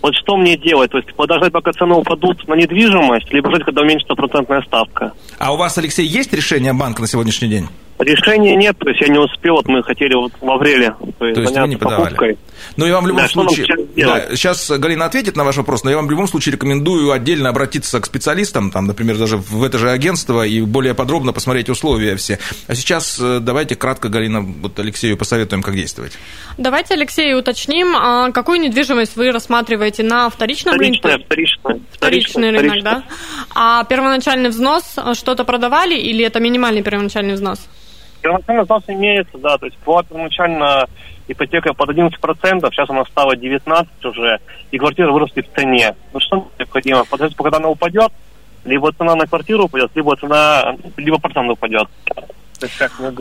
Вот 0.02 0.14
что 0.14 0.36
мне 0.36 0.56
делать? 0.56 0.90
То 0.90 0.98
есть 0.98 1.12
подождать, 1.14 1.52
пока 1.52 1.72
цены 1.72 1.94
упадут 1.94 2.46
на 2.46 2.54
недвижимость, 2.54 3.32
либо 3.32 3.50
ждать, 3.50 3.64
когда 3.64 3.82
уменьшится 3.82 4.14
процентная 4.14 4.62
ставка? 4.62 5.12
А 5.38 5.52
у 5.52 5.56
вас, 5.56 5.76
Алексей, 5.78 6.06
есть 6.06 6.32
решение 6.32 6.72
банка 6.72 7.00
на 7.00 7.08
сегодняшний 7.08 7.48
день? 7.48 7.66
Решения 7.98 8.54
нет, 8.56 8.76
то 8.78 8.88
есть 8.90 9.00
я 9.00 9.08
не 9.08 9.18
успел, 9.18 9.54
вот 9.54 9.68
мы 9.68 9.82
хотели 9.82 10.14
вот 10.14 10.32
в 10.38 10.50
апреле 10.50 10.94
то 11.18 11.26
есть, 11.26 11.34
то 11.34 11.40
есть 11.40 11.56
не 11.66 11.76
подавали. 11.76 12.36
Ну, 12.76 12.86
я 12.86 12.94
вам 12.94 13.04
в 13.04 13.08
любом 13.08 13.22
да, 13.22 13.28
случае... 13.28 13.66
Да, 13.96 14.36
сейчас 14.36 14.70
Галина 14.70 15.04
ответит 15.06 15.36
на 15.36 15.44
ваш 15.44 15.56
вопрос, 15.56 15.84
но 15.84 15.90
я 15.90 15.96
вам 15.96 16.06
в 16.06 16.10
любом 16.10 16.28
случае 16.28 16.54
рекомендую 16.54 17.10
отдельно 17.10 17.48
обратиться 17.48 18.00
к 18.00 18.06
специалистам, 18.06 18.70
там, 18.70 18.86
например, 18.86 19.16
даже 19.16 19.36
в 19.36 19.62
это 19.62 19.78
же 19.78 19.90
агентство 19.90 20.46
и 20.46 20.60
более 20.60 20.94
подробно 20.94 21.32
посмотреть 21.32 21.68
условия 21.68 22.16
все. 22.16 22.38
А 22.66 22.74
сейчас 22.74 23.18
э, 23.20 23.38
давайте 23.40 23.76
кратко, 23.76 24.08
Галина, 24.08 24.40
вот 24.40 24.78
Алексею 24.78 25.16
посоветуем, 25.16 25.62
как 25.62 25.74
действовать. 25.74 26.12
Давайте, 26.58 26.94
Алексей, 26.94 27.34
уточним, 27.34 27.94
а 27.96 28.30
какую 28.32 28.60
недвижимость 28.60 29.16
вы 29.16 29.30
рассматриваете 29.30 30.02
на 30.02 30.30
вторичном 30.30 30.74
вторичная, 30.74 31.12
рынке? 31.12 31.26
Вторичная, 31.26 31.80
вторичный 31.92 32.50
рынок, 32.50 32.66
вторичная. 32.66 32.94
да? 32.94 33.02
А 33.54 33.84
первоначальный 33.84 34.50
взнос 34.50 34.94
э, 34.96 35.14
что-то 35.14 35.44
продавали 35.44 35.96
или 35.96 36.24
это 36.24 36.40
минимальный 36.40 36.82
первоначальный 36.82 37.34
взнос? 37.34 37.66
Первоначально 38.22 38.62
взнос 38.62 38.82
имеется, 38.88 39.38
да, 39.38 39.58
то 39.58 39.66
есть 39.66 39.78
была 39.84 40.02
первоначально 40.02 40.86
ипотека 41.28 41.74
под 41.74 41.90
11%, 41.90 42.10
сейчас 42.70 42.90
она 42.90 43.04
стала 43.04 43.36
19 43.36 44.04
уже, 44.04 44.40
и 44.70 44.78
квартиры 44.78 45.12
выросли 45.12 45.42
в 45.42 45.52
цене. 45.58 45.94
Ну 46.12 46.20
что 46.20 46.48
необходимо? 46.58 47.04
Подождать, 47.04 47.36
пока 47.36 47.56
она 47.56 47.68
упадет, 47.68 48.12
либо 48.64 48.92
цена 48.92 49.14
на 49.14 49.26
квартиру 49.26 49.64
упадет, 49.64 49.90
либо 49.94 50.16
цена, 50.16 50.76
либо 50.96 51.18
процент 51.18 51.50
упадет. 51.50 51.88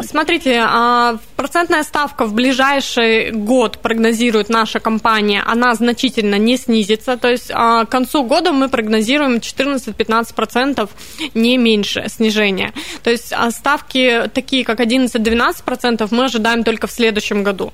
Смотрите, 0.03 0.63
а, 0.65 1.17
процентная 1.35 1.83
ставка 1.83 2.25
в 2.25 2.33
ближайший 2.33 3.31
год 3.31 3.79
прогнозирует 3.79 4.49
наша 4.49 4.79
компания, 4.79 5.43
она 5.45 5.75
значительно 5.75 6.35
не 6.35 6.57
снизится. 6.57 7.17
То 7.17 7.29
есть 7.29 7.51
а, 7.53 7.85
к 7.85 7.89
концу 7.89 8.23
года 8.23 8.51
мы 8.51 8.69
прогнозируем 8.69 9.37
14-15%, 9.37 10.89
не 11.33 11.57
меньше 11.57 12.05
снижения. 12.07 12.73
То 13.03 13.11
есть 13.11 13.33
а, 13.33 13.51
ставки 13.51 14.29
такие, 14.33 14.63
как 14.63 14.79
11-12%, 14.79 16.07
мы 16.11 16.25
ожидаем 16.25 16.63
только 16.63 16.87
в 16.87 16.91
следующем 16.91 17.43
году. 17.43 17.73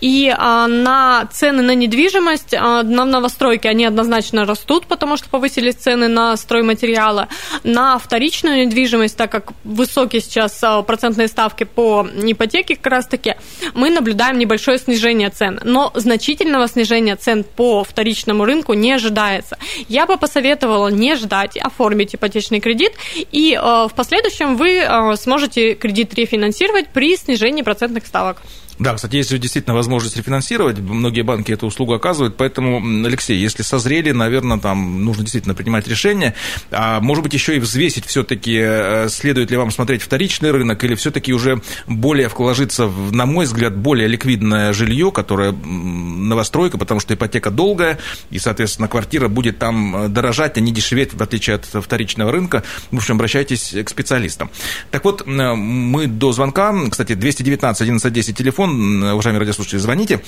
И 0.00 0.34
на 0.38 1.26
цены 1.32 1.62
на 1.62 1.74
недвижимость, 1.74 2.52
на 2.52 2.82
новостройки, 3.04 3.66
они 3.66 3.84
однозначно 3.84 4.44
растут, 4.44 4.86
потому 4.86 5.16
что 5.16 5.28
повысились 5.28 5.74
цены 5.74 6.08
на 6.08 6.36
стройматериалы. 6.36 7.26
На 7.64 7.98
вторичную 7.98 8.66
недвижимость, 8.66 9.16
так 9.16 9.30
как 9.32 9.52
высокий 9.64 10.20
сейчас 10.20 10.62
процент 10.86 10.97
процентные 10.98 11.28
ставки 11.28 11.62
по 11.62 12.04
ипотеке 12.24 12.74
как 12.74 12.86
раз-таки, 12.86 13.36
мы 13.74 13.88
наблюдаем 13.88 14.36
небольшое 14.36 14.78
снижение 14.78 15.30
цен. 15.30 15.60
Но 15.62 15.92
значительного 15.94 16.66
снижения 16.66 17.14
цен 17.14 17.44
по 17.44 17.84
вторичному 17.84 18.44
рынку 18.44 18.72
не 18.72 18.90
ожидается. 18.92 19.58
Я 19.88 20.06
бы 20.06 20.16
посоветовала 20.16 20.88
не 20.88 21.14
ждать, 21.14 21.56
оформить 21.56 22.16
ипотечный 22.16 22.58
кредит, 22.58 22.94
и 23.30 23.54
э, 23.54 23.60
в 23.60 23.92
последующем 23.94 24.56
вы 24.56 24.78
э, 24.78 25.16
сможете 25.16 25.74
кредит 25.74 26.14
рефинансировать 26.14 26.88
при 26.88 27.16
снижении 27.16 27.62
процентных 27.62 28.04
ставок. 28.04 28.42
Да, 28.78 28.94
кстати, 28.94 29.16
есть 29.16 29.36
действительно 29.38 29.74
возможность 29.74 30.16
рефинансировать, 30.16 30.78
многие 30.78 31.22
банки 31.22 31.50
эту 31.50 31.66
услугу 31.66 31.94
оказывают, 31.94 32.36
поэтому, 32.36 32.78
Алексей, 33.06 33.36
если 33.36 33.62
созрели, 33.62 34.12
наверное, 34.12 34.58
там 34.58 35.04
нужно 35.04 35.24
действительно 35.24 35.54
принимать 35.54 35.88
решение, 35.88 36.34
а 36.70 37.00
может 37.00 37.24
быть, 37.24 37.34
еще 37.34 37.56
и 37.56 37.58
взвесить 37.58 38.06
все-таки, 38.06 38.56
э, 38.60 39.08
следует 39.08 39.50
ли 39.50 39.56
вам 39.56 39.72
смотреть 39.72 40.02
вторичный 40.02 40.52
рынок, 40.52 40.84
или 40.84 40.94
все-таки 40.94 41.32
уже 41.32 41.60
более 41.86 42.28
вложиться, 42.28 42.86
в, 42.86 43.12
на 43.12 43.26
мой 43.26 43.46
взгляд, 43.46 43.76
более 43.76 44.06
ликвидное 44.06 44.72
жилье, 44.72 45.10
которое 45.10 45.52
новостройка, 45.52 46.78
потому 46.78 47.00
что 47.00 47.14
ипотека 47.14 47.50
долгая, 47.50 47.98
и, 48.30 48.38
соответственно, 48.38 48.86
квартира 48.86 49.28
будет 49.28 49.58
там 49.58 49.96
э, 50.04 50.08
дорожать, 50.08 50.56
а 50.56 50.60
не 50.60 50.72
дешеветь, 50.72 51.14
в 51.14 51.22
отличие 51.22 51.56
от 51.56 51.64
вторичного 51.64 52.30
рынка. 52.30 52.62
В 52.92 52.96
общем, 52.96 53.16
обращайтесь 53.16 53.74
к 53.84 53.88
специалистам. 53.88 54.50
Так 54.92 55.04
вот, 55.04 55.22
э, 55.26 55.54
мы 55.54 56.06
до 56.06 56.30
звонка, 56.30 56.72
кстати, 56.88 57.14
219 57.14 57.80
1110 57.80 58.36
телефон, 58.36 58.67
телефон, 58.68 59.02
уважаемые 59.02 59.40
радиослушатели, 59.40 59.78
звоните. 59.78 60.20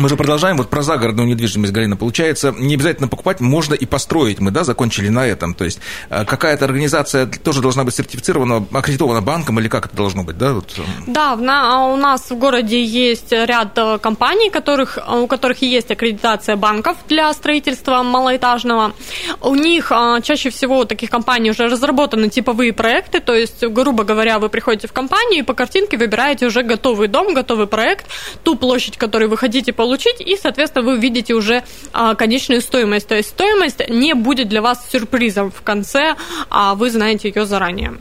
Мы 0.00 0.08
же 0.08 0.16
продолжаем. 0.16 0.56
Вот 0.56 0.70
про 0.70 0.80
загородную 0.80 1.28
недвижимость, 1.28 1.74
Галина, 1.74 1.94
получается, 1.94 2.54
не 2.56 2.74
обязательно 2.74 3.06
покупать, 3.06 3.40
можно 3.40 3.74
и 3.74 3.84
построить. 3.84 4.40
Мы, 4.40 4.50
да, 4.50 4.64
закончили 4.64 5.10
на 5.10 5.26
этом. 5.26 5.52
То 5.52 5.66
есть 5.66 5.78
э, 6.08 6.24
какая-то 6.24 6.64
организация 6.64 7.26
тоже 7.26 7.60
должна 7.60 7.84
быть 7.84 7.94
сертифицирована, 7.94 8.64
аккредитована 8.72 9.20
банком 9.20 9.60
или 9.60 9.68
как 9.68 9.86
это 9.86 9.96
должно 9.96 10.24
быть, 10.24 10.38
да? 10.38 10.54
Вот. 10.54 10.72
Да, 11.06 11.36
на, 11.36 11.84
у 11.88 11.96
нас 11.98 12.30
в 12.30 12.34
городе 12.38 12.82
есть 12.82 13.30
ряд 13.30 13.76
э, 13.76 13.98
компаний, 13.98 14.48
которых, 14.48 14.98
у 15.06 15.26
которых 15.26 15.60
есть 15.60 15.90
аккредитация 15.90 16.56
банков 16.56 16.96
для 17.06 17.30
строительства 17.34 18.02
малоэтажного. 18.02 18.94
У 19.42 19.54
них 19.54 19.92
а, 19.92 20.22
чаще 20.22 20.48
всего 20.48 20.78
у 20.78 20.84
таких 20.86 21.10
компаний 21.10 21.50
уже 21.50 21.68
разработаны 21.68 22.30
типовые 22.30 22.72
проекты, 22.72 23.20
то 23.20 23.34
есть, 23.34 23.62
грубо 23.66 24.04
говоря, 24.04 24.38
вы 24.38 24.48
приходите 24.48 24.88
в 24.88 24.94
компанию 24.94 25.40
и 25.40 25.42
по 25.42 25.52
картинке 25.52 25.98
выбираете 25.98 26.46
уже 26.46 26.62
готовый 26.62 27.08
дом, 27.08 27.34
готовый 27.34 27.66
проект, 27.66 28.06
ту 28.44 28.56
площадь, 28.56 28.96
которую 28.96 29.28
вы 29.28 29.36
хотите 29.36 29.74
получить, 29.74 29.89
и, 30.20 30.36
соответственно, 30.36 30.84
вы 30.84 30.94
увидите 30.94 31.34
уже 31.34 31.62
а, 31.92 32.14
конечную 32.14 32.60
стоимость. 32.60 33.08
То 33.08 33.16
есть 33.16 33.30
стоимость 33.30 33.88
не 33.88 34.14
будет 34.14 34.48
для 34.48 34.62
вас 34.62 34.88
сюрпризом 34.90 35.50
в 35.50 35.62
конце, 35.62 36.16
а 36.48 36.74
вы 36.74 36.90
знаете 36.90 37.28
ее 37.28 37.46
заранее. 37.46 37.98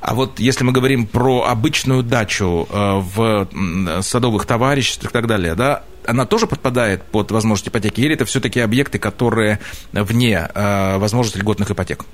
А 0.00 0.14
вот 0.14 0.38
если 0.38 0.64
мы 0.64 0.72
говорим 0.72 1.06
про 1.06 1.44
обычную 1.44 2.02
дачу 2.02 2.68
э, 2.70 3.00
в 3.00 3.48
садовых 4.02 4.46
товариществах 4.46 5.10
и 5.10 5.12
так 5.12 5.26
далее, 5.26 5.54
да, 5.54 5.82
она 6.06 6.26
тоже 6.26 6.46
подпадает 6.46 7.02
под 7.02 7.30
возможность 7.30 7.68
ипотеки, 7.68 8.00
или 8.00 8.14
это 8.14 8.24
все-таки 8.24 8.60
объекты, 8.60 8.98
которые 8.98 9.58
вне 9.92 10.48
э, 10.54 10.98
возможности 10.98 11.38
льготных 11.38 11.70
ипотек? 11.70 12.04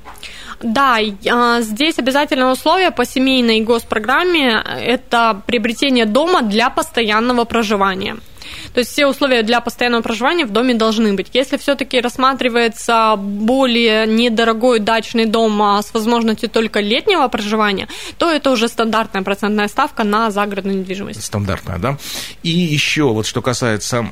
Да, 0.63 0.99
а, 1.31 1.61
здесь 1.63 1.99
обязательное 1.99 2.53
условие 2.53 2.91
по 2.91 3.05
семейной 3.05 3.61
госпрограмме– 3.61 4.63
это 4.81 5.43
приобретение 5.47 6.05
дома 6.05 6.43
для 6.43 6.71
постоянного 6.71 7.45
проживания. 7.45 8.17
То 8.75 8.81
есть 8.81 8.93
все 8.93 9.07
условия 9.07 9.43
для 9.43 9.61
постоянного 9.61 10.03
проживания 10.03 10.47
в 10.47 10.51
доме 10.51 10.75
должны 10.75 11.13
быть. 11.15 11.29
Если 11.33 11.57
все-таки 11.57 12.01
рассматривается 12.01 13.17
более 13.17 14.07
недорогой 14.07 14.79
дачный 14.79 15.27
дом 15.27 15.61
а 15.63 15.83
с 15.83 15.93
возможностью 15.93 16.49
только 16.49 16.81
летнего 16.81 17.27
проживания, 17.29 17.89
то 18.19 18.31
это 18.31 18.51
уже 18.51 18.69
стандартная 18.69 19.23
процентная 19.23 19.69
ставка 19.69 20.05
на 20.05 20.31
загородную 20.31 20.79
недвижимость. 20.79 21.25
Стандартная, 21.25 21.79
да. 21.79 21.99
И 22.43 22.51
еще 22.51 23.05
вот 23.05 23.27
что 23.27 23.43
касается 23.43 24.11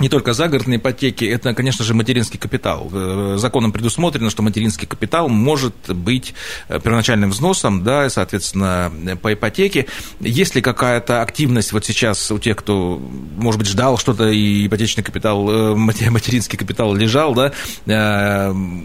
не 0.00 0.08
только 0.08 0.32
загородные 0.32 0.78
ипотеки, 0.78 1.24
это, 1.24 1.54
конечно 1.54 1.84
же, 1.84 1.94
материнский 1.94 2.38
капитал. 2.38 2.90
Э, 2.92 3.36
законом 3.38 3.72
предусмотрено, 3.72 4.30
что 4.30 4.42
материнский 4.42 4.86
капитал 4.86 5.28
может 5.28 5.74
быть 5.88 6.34
э, 6.68 6.80
первоначальным 6.80 7.30
взносом, 7.30 7.84
да, 7.84 8.08
соответственно, 8.08 8.90
по 9.22 9.32
ипотеке. 9.32 9.86
Есть 10.20 10.54
ли 10.54 10.62
какая-то 10.62 11.22
активность 11.22 11.72
вот 11.72 11.84
сейчас 11.84 12.30
у 12.30 12.38
тех, 12.38 12.56
кто, 12.56 13.00
может 13.36 13.58
быть, 13.58 13.68
ждал 13.68 13.98
что-то, 13.98 14.28
и 14.28 14.66
ипотечный 14.66 15.04
капитал, 15.04 15.48
э, 15.50 15.74
материнский 15.74 16.58
капитал 16.58 16.94
лежал, 16.94 17.34
да, 17.34 17.52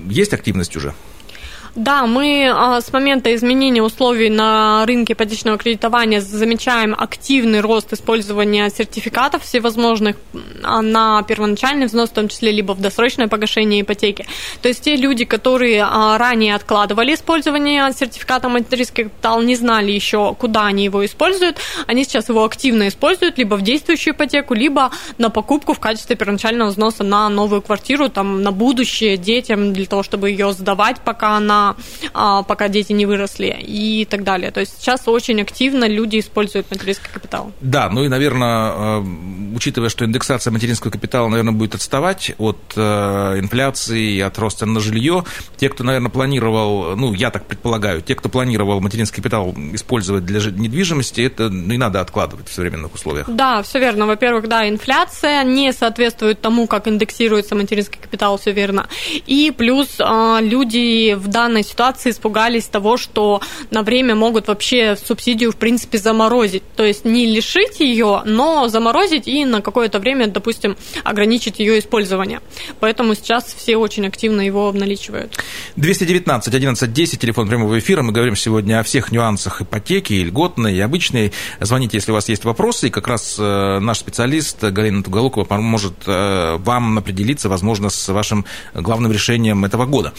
есть 0.10 0.34
активность 0.34 0.75
уже? 0.75 0.93
Да, 1.75 2.05
мы 2.05 2.49
а, 2.49 2.79
с 2.79 2.93
момента 2.93 3.35
изменения 3.35 3.83
условий 3.83 4.29
на 4.29 4.85
рынке 4.85 5.11
ипотечного 5.11 5.57
кредитования 5.57 6.21
замечаем 6.21 6.95
активный 6.97 7.59
рост 7.59 7.91
использования 7.91 8.69
сертификатов 8.69 9.43
всевозможных 9.43 10.15
а, 10.63 10.81
на 10.81 11.21
первоначальный 11.23 11.88
взнос, 11.88 12.11
в 12.11 12.13
том 12.13 12.29
числе 12.29 12.53
либо 12.53 12.71
в 12.71 12.79
досрочное 12.79 13.27
погашение 13.27 13.81
ипотеки. 13.81 14.25
То 14.61 14.69
есть 14.69 14.83
те 14.85 14.95
люди, 14.95 15.25
которые 15.25 15.83
а, 15.83 16.17
ранее 16.17 16.55
откладывали 16.55 17.13
использование 17.13 17.91
сертификата 17.91 18.47
материнский 18.47 19.03
капитал, 19.03 19.41
не 19.41 19.55
знали 19.55 19.91
еще, 19.91 20.33
куда 20.33 20.67
они 20.67 20.85
его 20.85 21.05
используют, 21.05 21.57
они 21.88 22.05
сейчас 22.05 22.29
его 22.29 22.45
активно 22.45 22.88
используют 22.88 23.38
либо 23.38 23.55
в 23.55 23.61
действующую 23.63 24.13
ипотеку, 24.13 24.53
либо 24.53 24.91
на 25.17 25.29
покупку 25.29 25.73
в 25.73 25.81
качестве 25.81 26.15
первоначального 26.15 26.69
взноса 26.69 27.03
на 27.03 27.27
новую 27.27 27.61
квартиру, 27.61 28.07
там, 28.07 28.43
на 28.43 28.53
будущее 28.53 29.17
детям, 29.17 29.73
для 29.73 29.85
того, 29.85 30.03
чтобы 30.03 30.29
ее 30.29 30.53
сдавать, 30.53 31.01
пока 31.01 31.35
она 31.35 31.64
а, 32.13 32.43
пока 32.43 32.67
дети 32.67 32.93
не 32.93 33.06
выросли 33.06 33.58
и 33.62 34.06
так 34.06 34.23
далее. 34.23 34.51
То 34.51 34.60
есть 34.60 34.80
сейчас 34.80 35.08
очень 35.08 35.41
активно 35.41 35.88
люди 35.88 36.19
используют 36.19 36.69
материнский 36.69 37.10
капитал. 37.12 37.51
Да, 37.62 37.89
ну 37.89 38.04
и, 38.04 38.08
наверное, 38.08 38.71
э, 38.71 39.04
учитывая, 39.56 39.89
что 39.89 40.06
индексация 40.06 40.51
материнского 40.51 40.91
капитала, 40.91 41.28
наверное, 41.30 41.54
будет 41.54 41.75
отставать 41.75 42.34
от 42.38 42.60
э, 42.75 43.39
инфляции 43.39 44.19
от 44.19 44.38
роста 44.38 44.65
на 44.65 44.80
жилье, 44.80 45.23
те, 45.58 45.69
кто, 45.69 45.84
наверное, 45.84 46.12
планировал, 46.12 46.95
ну, 46.95 47.13
я 47.13 47.32
так 47.32 47.45
предполагаю, 47.45 48.01
те, 48.01 48.15
кто 48.15 48.30
планировал 48.30 48.82
материнский 48.82 49.17
капитал 49.17 49.54
использовать 49.73 50.25
для 50.25 50.39
недвижимости, 50.39 51.21
это 51.21 51.49
ну, 51.49 51.73
и 51.73 51.78
надо 51.78 52.01
откладывать 52.01 52.47
в 52.47 52.54
современных 52.54 52.93
условиях. 52.93 53.30
Да, 53.30 53.63
все 53.63 53.80
верно. 53.80 54.06
Во-первых, 54.06 54.47
да, 54.47 54.67
инфляция 54.67 55.43
не 55.43 55.71
соответствует 55.73 56.41
тому, 56.41 56.67
как 56.67 56.88
индексируется 56.88 57.56
материнский 57.56 57.99
капитал, 57.99 58.38
все 58.38 58.51
верно. 58.51 58.88
И 59.25 59.54
плюс 59.56 59.99
э, 59.99 60.38
люди 60.41 61.13
в 61.13 61.28
данном 61.28 61.54
данной 61.55 61.63
ситуации 61.63 62.09
испугались 62.09 62.65
того, 62.65 62.97
что 62.97 63.41
на 63.71 63.81
время 63.81 64.13
могут 64.13 64.47
вообще 64.47 64.97
субсидию, 64.97 65.53
в 65.53 65.55
принципе, 65.55 65.97
заморозить. 65.97 66.63
То 66.75 66.83
есть 66.83 67.05
не 67.05 67.25
лишить 67.25 67.79
ее, 67.79 68.23
но 68.25 68.67
заморозить 68.67 69.27
и 69.27 69.45
на 69.45 69.61
какое-то 69.61 69.99
время, 69.99 70.27
допустим, 70.27 70.75
ограничить 71.05 71.59
ее 71.59 71.79
использование. 71.79 72.41
Поэтому 72.81 73.15
сейчас 73.15 73.55
все 73.57 73.77
очень 73.77 74.05
активно 74.05 74.41
его 74.41 74.67
обналичивают. 74.67 75.37
219 75.77 76.53
11 76.53 76.93
10, 76.93 77.19
телефон 77.19 77.47
прямого 77.47 77.79
эфира. 77.79 78.01
Мы 78.01 78.11
говорим 78.11 78.35
сегодня 78.35 78.79
о 78.79 78.83
всех 78.83 79.13
нюансах 79.13 79.61
ипотеки, 79.61 80.11
и 80.11 80.25
льготной, 80.25 80.75
и 80.75 80.81
обычной. 80.81 81.31
Звоните, 81.61 81.97
если 81.97 82.11
у 82.11 82.15
вас 82.15 82.27
есть 82.27 82.43
вопросы, 82.43 82.87
и 82.87 82.89
как 82.89 83.07
раз 83.07 83.37
э, 83.39 83.79
наш 83.79 83.99
специалист 83.99 84.61
Галина 84.61 85.03
Туголукова 85.03 85.45
поможет 85.45 85.93
э, 86.05 86.57
вам 86.57 86.97
определиться, 86.97 87.47
возможно, 87.47 87.89
с 87.89 88.09
вашим 88.09 88.45
главным 88.73 89.13
решением 89.13 89.63
этого 89.63 89.85
года. 89.85 90.13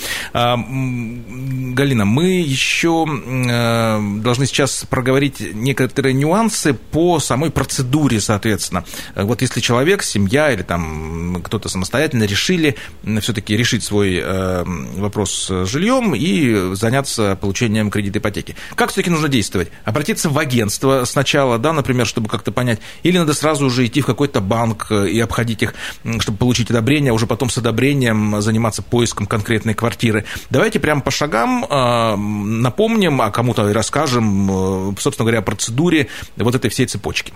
Галина, 1.28 2.04
мы 2.04 2.40
еще 2.40 3.04
э, 3.06 4.20
должны 4.20 4.46
сейчас 4.46 4.86
проговорить 4.88 5.40
некоторые 5.40 6.12
нюансы 6.12 6.72
по 6.72 7.18
самой 7.18 7.50
процедуре, 7.50 8.20
соответственно. 8.20 8.84
Вот 9.16 9.42
если 9.42 9.60
человек, 9.60 10.04
семья 10.04 10.52
или 10.52 10.62
там 10.62 11.42
кто-то 11.42 11.68
самостоятельно 11.68 12.24
решили 12.24 12.76
все-таки 13.20 13.56
решить 13.56 13.82
свой 13.82 14.20
э, 14.22 14.64
вопрос 14.64 15.50
с 15.50 15.66
жильем 15.66 16.14
и 16.14 16.74
заняться 16.74 17.36
получением 17.40 17.90
кредита 17.90 18.20
ипотеки. 18.20 18.54
Как 18.76 18.90
все-таки 18.90 19.10
нужно 19.10 19.28
действовать? 19.28 19.68
Обратиться 19.84 20.30
в 20.30 20.38
агентство 20.38 21.04
сначала, 21.04 21.58
да, 21.58 21.72
например, 21.72 22.06
чтобы 22.06 22.28
как-то 22.28 22.52
понять, 22.52 22.78
или 23.02 23.18
надо 23.18 23.34
сразу 23.34 23.66
уже 23.66 23.84
идти 23.86 24.00
в 24.00 24.06
какой-то 24.06 24.40
банк 24.40 24.92
и 24.92 25.18
обходить 25.18 25.62
их, 25.62 25.74
чтобы 26.20 26.38
получить 26.38 26.70
одобрение, 26.70 27.10
а 27.10 27.14
уже 27.14 27.26
потом 27.26 27.50
с 27.50 27.58
одобрением 27.58 28.40
заниматься 28.40 28.82
поиском 28.82 29.26
конкретной 29.26 29.74
квартиры. 29.74 30.24
Давайте 30.50 30.78
прямо 30.78 31.00
по 31.00 31.10
шагам 31.16 31.64
э, 31.64 32.16
напомним, 32.16 33.20
а 33.22 33.30
кому-то 33.30 33.68
и 33.68 33.72
расскажем, 33.72 34.50
э, 34.50 34.94
собственно 34.98 35.24
говоря, 35.24 35.38
о 35.38 35.42
процедуре 35.42 36.08
вот 36.36 36.54
этой 36.54 36.70
всей 36.70 36.86
цепочки. 36.86 37.32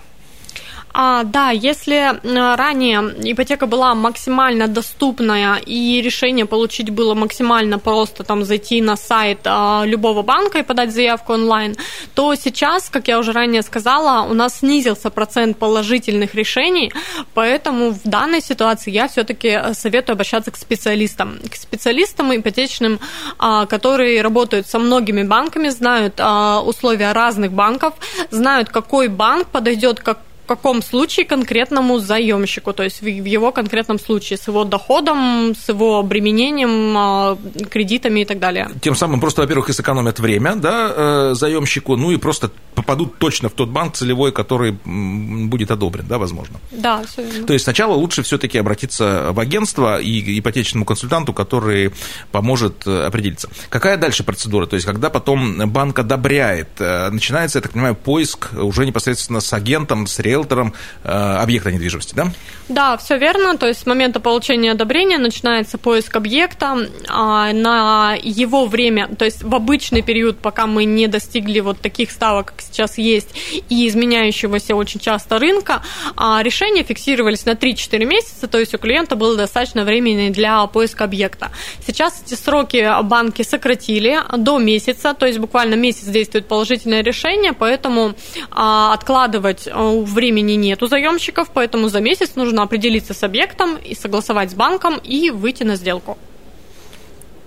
А, 0.93 1.23
да, 1.23 1.51
если 1.51 2.19
ранее 2.23 2.99
ипотека 3.31 3.65
была 3.67 3.95
максимально 3.95 4.67
доступная 4.67 5.55
и 5.57 6.01
решение 6.01 6.45
получить 6.45 6.89
было 6.89 7.13
максимально 7.13 7.79
просто, 7.79 8.23
там 8.23 8.43
зайти 8.43 8.81
на 8.81 8.97
сайт 8.97 9.39
а, 9.45 9.83
любого 9.85 10.21
банка 10.21 10.59
и 10.59 10.63
подать 10.63 10.93
заявку 10.93 11.33
онлайн, 11.33 11.75
то 12.13 12.35
сейчас, 12.35 12.89
как 12.89 13.07
я 13.07 13.19
уже 13.19 13.31
ранее 13.31 13.61
сказала, 13.61 14.27
у 14.29 14.33
нас 14.33 14.59
снизился 14.59 15.09
процент 15.09 15.57
положительных 15.57 16.35
решений, 16.35 16.91
поэтому 17.33 17.91
в 17.91 18.01
данной 18.03 18.41
ситуации 18.41 18.91
я 18.91 19.07
все-таки 19.07 19.73
советую 19.73 20.15
обращаться 20.15 20.51
к 20.51 20.57
специалистам, 20.57 21.39
к 21.49 21.55
специалистам 21.55 22.35
ипотечным, 22.35 22.99
а, 23.37 23.65
которые 23.65 24.21
работают 24.21 24.67
со 24.67 24.79
многими 24.79 25.23
банками, 25.23 25.69
знают 25.69 26.15
а, 26.17 26.61
условия 26.61 27.13
разных 27.13 27.51
банков, 27.51 27.93
знают, 28.29 28.69
какой 28.69 29.07
банк 29.07 29.47
подойдет 29.47 29.99
как 29.99 30.17
каком 30.55 30.81
случае 30.81 31.25
конкретному 31.25 31.99
заемщику, 31.99 32.73
то 32.73 32.83
есть 32.83 33.01
в 33.01 33.05
его 33.05 33.51
конкретном 33.51 33.99
случае, 33.99 34.37
с 34.37 34.47
его 34.47 34.63
доходом, 34.63 35.55
с 35.55 35.69
его 35.69 35.99
обременением, 35.99 36.97
а, 36.97 37.37
кредитами 37.69 38.21
и 38.21 38.25
так 38.25 38.39
далее. 38.39 38.69
Тем 38.81 38.95
самым 38.95 39.19
просто, 39.19 39.41
во-первых, 39.41 39.69
и 39.69 39.73
сэкономят 39.73 40.19
время 40.19 40.55
да, 40.55 40.91
э, 40.95 41.33
заемщику, 41.35 41.95
ну 41.95 42.11
и 42.11 42.17
просто 42.17 42.51
попадут 42.75 43.17
точно 43.17 43.49
в 43.49 43.53
тот 43.53 43.69
банк 43.69 43.95
целевой, 43.95 44.31
который 44.31 44.71
будет 44.71 45.71
одобрен, 45.71 46.05
да, 46.07 46.17
возможно. 46.17 46.59
Да, 46.71 47.01
верно. 47.17 47.47
То 47.47 47.53
есть 47.53 47.63
сначала 47.63 47.93
лучше 47.93 48.23
все-таки 48.23 48.57
обратиться 48.57 49.29
в 49.31 49.39
агентство 49.39 49.99
и 49.99 50.39
ипотечному 50.39 50.85
консультанту, 50.85 51.33
который 51.33 51.91
поможет 52.31 52.87
э, 52.87 53.05
определиться. 53.05 53.49
Какая 53.69 53.97
дальше 53.97 54.23
процедура? 54.23 54.65
То 54.65 54.75
есть 54.75 54.85
когда 54.85 55.09
потом 55.09 55.69
банк 55.69 55.99
одобряет, 55.99 56.69
э, 56.79 57.09
начинается, 57.09 57.59
я 57.59 57.61
так 57.61 57.71
понимаю, 57.71 57.95
поиск 57.95 58.49
уже 58.53 58.85
непосредственно 58.85 59.39
с 59.39 59.53
агентом, 59.53 60.07
с 60.07 60.19
риэлтором, 60.19 60.40
риэлтором 60.41 60.73
э, 61.03 61.09
объекта 61.09 61.71
недвижимости, 61.71 62.13
да? 62.15 62.31
Да, 62.69 62.97
все 62.97 63.17
верно. 63.17 63.57
То 63.57 63.67
есть 63.67 63.81
с 63.81 63.85
момента 63.85 64.19
получения 64.19 64.71
одобрения 64.71 65.17
начинается 65.17 65.77
поиск 65.77 66.15
объекта. 66.15 66.89
А 67.09 67.51
на 67.53 68.15
его 68.21 68.65
время, 68.65 69.09
то 69.15 69.25
есть 69.25 69.43
в 69.43 69.53
обычный 69.53 70.01
период, 70.01 70.39
пока 70.39 70.67
мы 70.67 70.85
не 70.85 71.07
достигли 71.07 71.59
вот 71.59 71.79
таких 71.79 72.11
ставок, 72.11 72.47
как 72.47 72.61
сейчас 72.61 72.97
есть, 72.97 73.29
и 73.69 73.87
изменяющегося 73.87 74.75
очень 74.75 74.99
часто 74.99 75.37
рынка, 75.37 75.81
а 76.15 76.41
решения 76.41 76.83
фиксировались 76.83 77.45
на 77.45 77.51
3-4 77.51 78.05
месяца, 78.05 78.47
то 78.47 78.57
есть 78.57 78.73
у 78.73 78.77
клиента 78.77 79.15
было 79.15 79.35
достаточно 79.35 79.83
времени 79.83 80.29
для 80.29 80.65
поиска 80.67 81.03
объекта. 81.03 81.51
Сейчас 81.85 82.21
эти 82.25 82.35
сроки 82.35 83.03
банки 83.03 83.41
сократили 83.41 84.19
до 84.37 84.59
месяца, 84.59 85.13
то 85.13 85.25
есть 85.25 85.39
буквально 85.39 85.75
месяц 85.75 86.05
действует 86.05 86.47
положительное 86.47 87.03
решение, 87.03 87.53
поэтому 87.53 88.13
а, 88.51 88.93
откладывать 88.93 89.67
э, 89.67 90.03
время 90.05 90.30
времени 90.31 90.53
нет 90.53 90.81
у 90.81 90.87
заемщиков, 90.87 91.51
поэтому 91.53 91.89
за 91.89 91.99
месяц 91.99 92.35
нужно 92.35 92.63
определиться 92.63 93.13
с 93.13 93.21
объектом 93.23 93.75
и 93.75 93.93
согласовать 93.93 94.51
с 94.51 94.53
банком 94.53 94.97
и 94.97 95.29
выйти 95.29 95.63
на 95.63 95.75
сделку. 95.75 96.17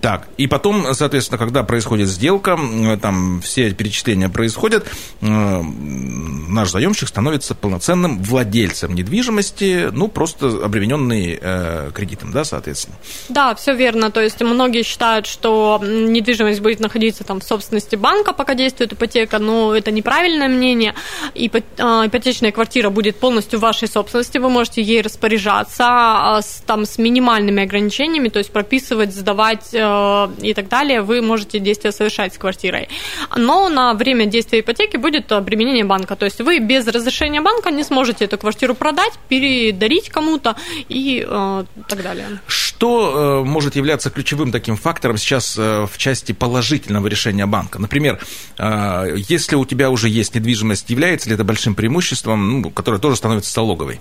Так, 0.05 0.29
и 0.37 0.47
потом, 0.47 0.93
соответственно, 0.93 1.39
когда 1.39 1.63
происходит 1.63 2.09
сделка, 2.09 2.59
там 3.01 3.41
все 3.41 3.71
перечисления 3.71 4.29
происходят, 4.29 4.85
э, 5.23 5.27
наш 5.27 6.71
заемщик 6.73 7.09
становится 7.09 7.55
полноценным 7.55 8.23
владельцем 8.23 8.95
недвижимости, 8.95 9.89
ну, 9.93 10.09
просто 10.09 10.63
обремененный 10.63 11.39
э, 11.41 11.91
кредитом, 11.95 12.33
да, 12.33 12.45
соответственно. 12.45 12.99
Да, 13.31 13.55
все 13.55 13.75
верно. 13.75 14.11
То 14.11 14.21
есть 14.21 14.43
многие 14.43 14.83
считают, 14.83 15.27
что 15.27 15.81
недвижимость 15.83 16.61
будет 16.61 16.81
находиться 16.81 17.25
там 17.25 17.41
в 17.41 17.45
собственности 17.45 17.97
банка, 17.97 18.35
пока 18.35 18.55
действует 18.55 18.93
ипотека, 18.93 19.39
но 19.39 19.75
это 19.75 19.91
неправильное 19.91 20.49
мнение. 20.49 20.95
Э, 21.35 21.47
ипотечная 21.49 22.53
квартира 22.53 22.91
будет 22.91 23.17
полностью 23.17 23.59
в 23.59 23.63
вашей 23.63 23.89
собственности, 23.89 24.37
вы 24.37 24.51
можете 24.51 24.83
ей 24.83 25.01
распоряжаться 25.01 25.85
а, 25.87 26.43
с, 26.43 26.63
там, 26.67 26.85
с 26.85 26.99
минимальными 26.99 27.63
ограничениями, 27.63 28.29
то 28.29 28.39
есть 28.39 28.53
прописывать, 28.53 29.15
сдавать 29.15 29.75
Э, 29.85 29.94
и 30.43 30.55
так 30.55 30.69
далее, 30.69 31.03
вы 31.03 31.23
можете 31.23 31.59
действия 31.59 31.93
совершать 31.93 32.35
с 32.35 32.39
квартирой. 32.39 32.89
Но 33.37 33.69
на 33.69 33.95
время 33.95 34.27
действия 34.27 34.61
ипотеки 34.61 34.97
будет 34.97 35.33
обременение 35.33 35.85
банка. 35.85 36.17
То 36.17 36.25
есть 36.25 36.41
вы 36.41 36.59
без 36.59 36.87
разрешения 36.87 37.41
банка 37.41 37.71
не 37.71 37.85
сможете 37.85 38.25
эту 38.25 38.39
квартиру 38.39 38.75
продать, 38.75 39.13
передарить 39.29 40.11
кому-то 40.11 40.57
и 40.89 41.25
э, 41.27 41.65
так 41.89 42.03
далее. 42.03 42.27
Что 42.47 43.43
э, 43.45 43.49
может 43.49 43.77
являться 43.77 44.11
ключевым 44.11 44.53
таким 44.53 44.77
фактором 44.77 45.17
сейчас 45.17 45.57
э, 45.59 45.87
в 45.91 45.99
части 45.99 46.33
положительного 46.33 47.07
решения 47.07 47.47
банка? 47.47 47.79
Например, 47.79 48.19
э, 48.59 49.17
если 49.29 49.57
у 49.57 49.65
тебя 49.65 49.91
уже 49.91 50.09
есть 50.09 50.35
недвижимость, 50.35 50.91
является 50.91 51.29
ли 51.29 51.35
это 51.35 51.45
большим 51.45 51.75
преимуществом, 51.75 52.63
ну, 52.63 52.71
которое 52.71 52.99
тоже 52.99 53.17
становится 53.17 53.53
залоговой? 53.53 54.01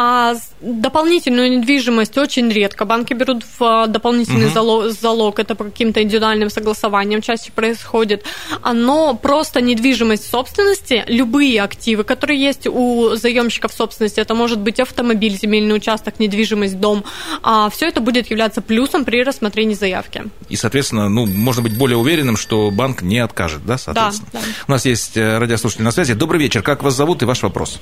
А 0.00 0.36
дополнительную 0.60 1.50
недвижимость 1.58 2.16
очень 2.18 2.48
редко 2.50 2.84
банки 2.84 3.14
берут 3.14 3.42
в 3.42 3.64
а, 3.64 3.86
дополнительный 3.88 4.46
угу. 4.46 4.54
залог, 4.54 4.92
залог. 4.92 5.40
Это 5.40 5.56
по 5.56 5.64
каким-то 5.64 6.00
индивидуальным 6.00 6.50
согласованиям 6.50 7.20
чаще 7.20 7.50
происходит. 7.50 8.24
Но 8.64 9.14
просто 9.14 9.60
недвижимость 9.60 10.30
собственности, 10.30 11.02
любые 11.08 11.60
активы, 11.60 12.04
которые 12.04 12.40
есть 12.40 12.68
у 12.68 13.16
заемщиков 13.16 13.72
собственности, 13.72 14.20
это 14.20 14.36
может 14.36 14.60
быть 14.60 14.78
автомобиль, 14.78 15.36
земельный 15.36 15.74
участок, 15.74 16.20
недвижимость, 16.20 16.78
дом, 16.78 17.02
а 17.42 17.68
все 17.68 17.88
это 17.88 18.00
будет 18.00 18.30
являться 18.30 18.60
плюсом 18.60 19.04
при 19.04 19.24
рассмотрении 19.24 19.74
заявки. 19.74 20.26
И, 20.48 20.54
соответственно, 20.54 21.08
ну, 21.08 21.26
можно 21.26 21.60
быть 21.60 21.76
более 21.76 21.96
уверенным, 21.96 22.36
что 22.36 22.70
банк 22.70 23.02
не 23.02 23.18
откажет, 23.18 23.66
да, 23.66 23.78
соответственно? 23.78 24.30
Да, 24.32 24.38
да. 24.38 24.46
У 24.68 24.70
нас 24.70 24.84
есть 24.84 25.16
э, 25.16 25.38
радиослушатель 25.38 25.82
на 25.82 25.90
связи. 25.90 26.14
Добрый 26.14 26.40
вечер, 26.40 26.62
как 26.62 26.84
вас 26.84 26.94
зовут 26.94 27.22
и 27.22 27.24
ваш 27.24 27.42
вопрос? 27.42 27.80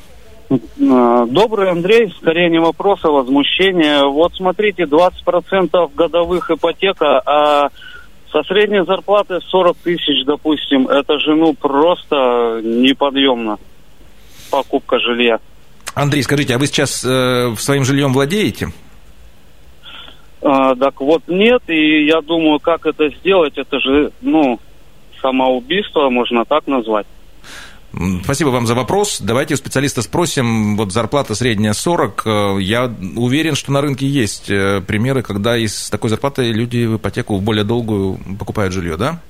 А, 0.49 1.27
добрый 1.27 1.71
Андрей, 1.71 2.13
скорее 2.19 2.49
не 2.51 2.61
вопрос, 2.61 3.01
а 3.03 3.11
возмущение. 3.11 4.05
Вот 4.09 4.35
смотрите, 4.35 4.85
20% 4.85 5.91
годовых 5.95 6.51
ипотека, 6.51 7.21
а 7.27 7.71
со 8.31 8.43
средней 8.45 8.85
зарплаты 8.85 9.41
40 9.41 9.77
тысяч, 9.79 10.25
допустим, 10.25 10.89
это 10.89 11.19
же 11.19 11.35
ну 11.35 11.55
просто 11.55 12.61
неподъемно 12.63 13.59
покупка 14.51 14.99
жилья. 14.99 15.39
Андрей, 15.95 16.23
скажите, 16.23 16.55
а 16.55 16.59
вы 16.59 16.67
сейчас 16.67 17.05
э, 17.05 17.55
своим 17.57 17.85
жильем 17.85 18.13
владеете? 18.13 18.69
А, 20.43 20.77
так 20.77 21.01
вот 21.01 21.23
нет, 21.27 21.63
и 21.69 22.05
я 22.05 22.21
думаю, 22.21 22.61
как 22.61 22.87
это 22.87 23.09
сделать, 23.09 23.57
это 23.57 23.81
же, 23.81 24.13
ну, 24.21 24.61
самоубийство, 25.21 26.11
можно 26.11 26.45
так 26.45 26.67
назвать. 26.67 27.07
Спасибо 28.25 28.49
вам 28.51 28.67
за 28.67 28.75
вопрос. 28.75 29.21
Давайте 29.21 29.55
у 29.55 29.57
специалиста 29.57 30.03
спросим. 30.03 30.77
Вот 30.77 30.93
зарплата 30.93 31.35
средняя 31.35 31.73
40. 31.73 32.23
Э, 32.27 32.57
я 32.61 32.95
уверен, 33.17 33.55
что 33.55 33.73
на 33.73 33.81
рынке 33.81 34.07
есть 34.07 34.51
э, 34.51 34.83
примеры, 34.87 35.23
когда 35.23 35.57
из 35.57 35.89
такой 35.89 36.11
зарплаты 36.11 36.53
люди 36.53 36.85
в 36.85 36.97
ипотеку 36.97 37.41
более 37.41 37.65
долгую 37.65 38.19
покупают 38.39 38.75
жилье, 38.75 38.97
да? 38.97 39.21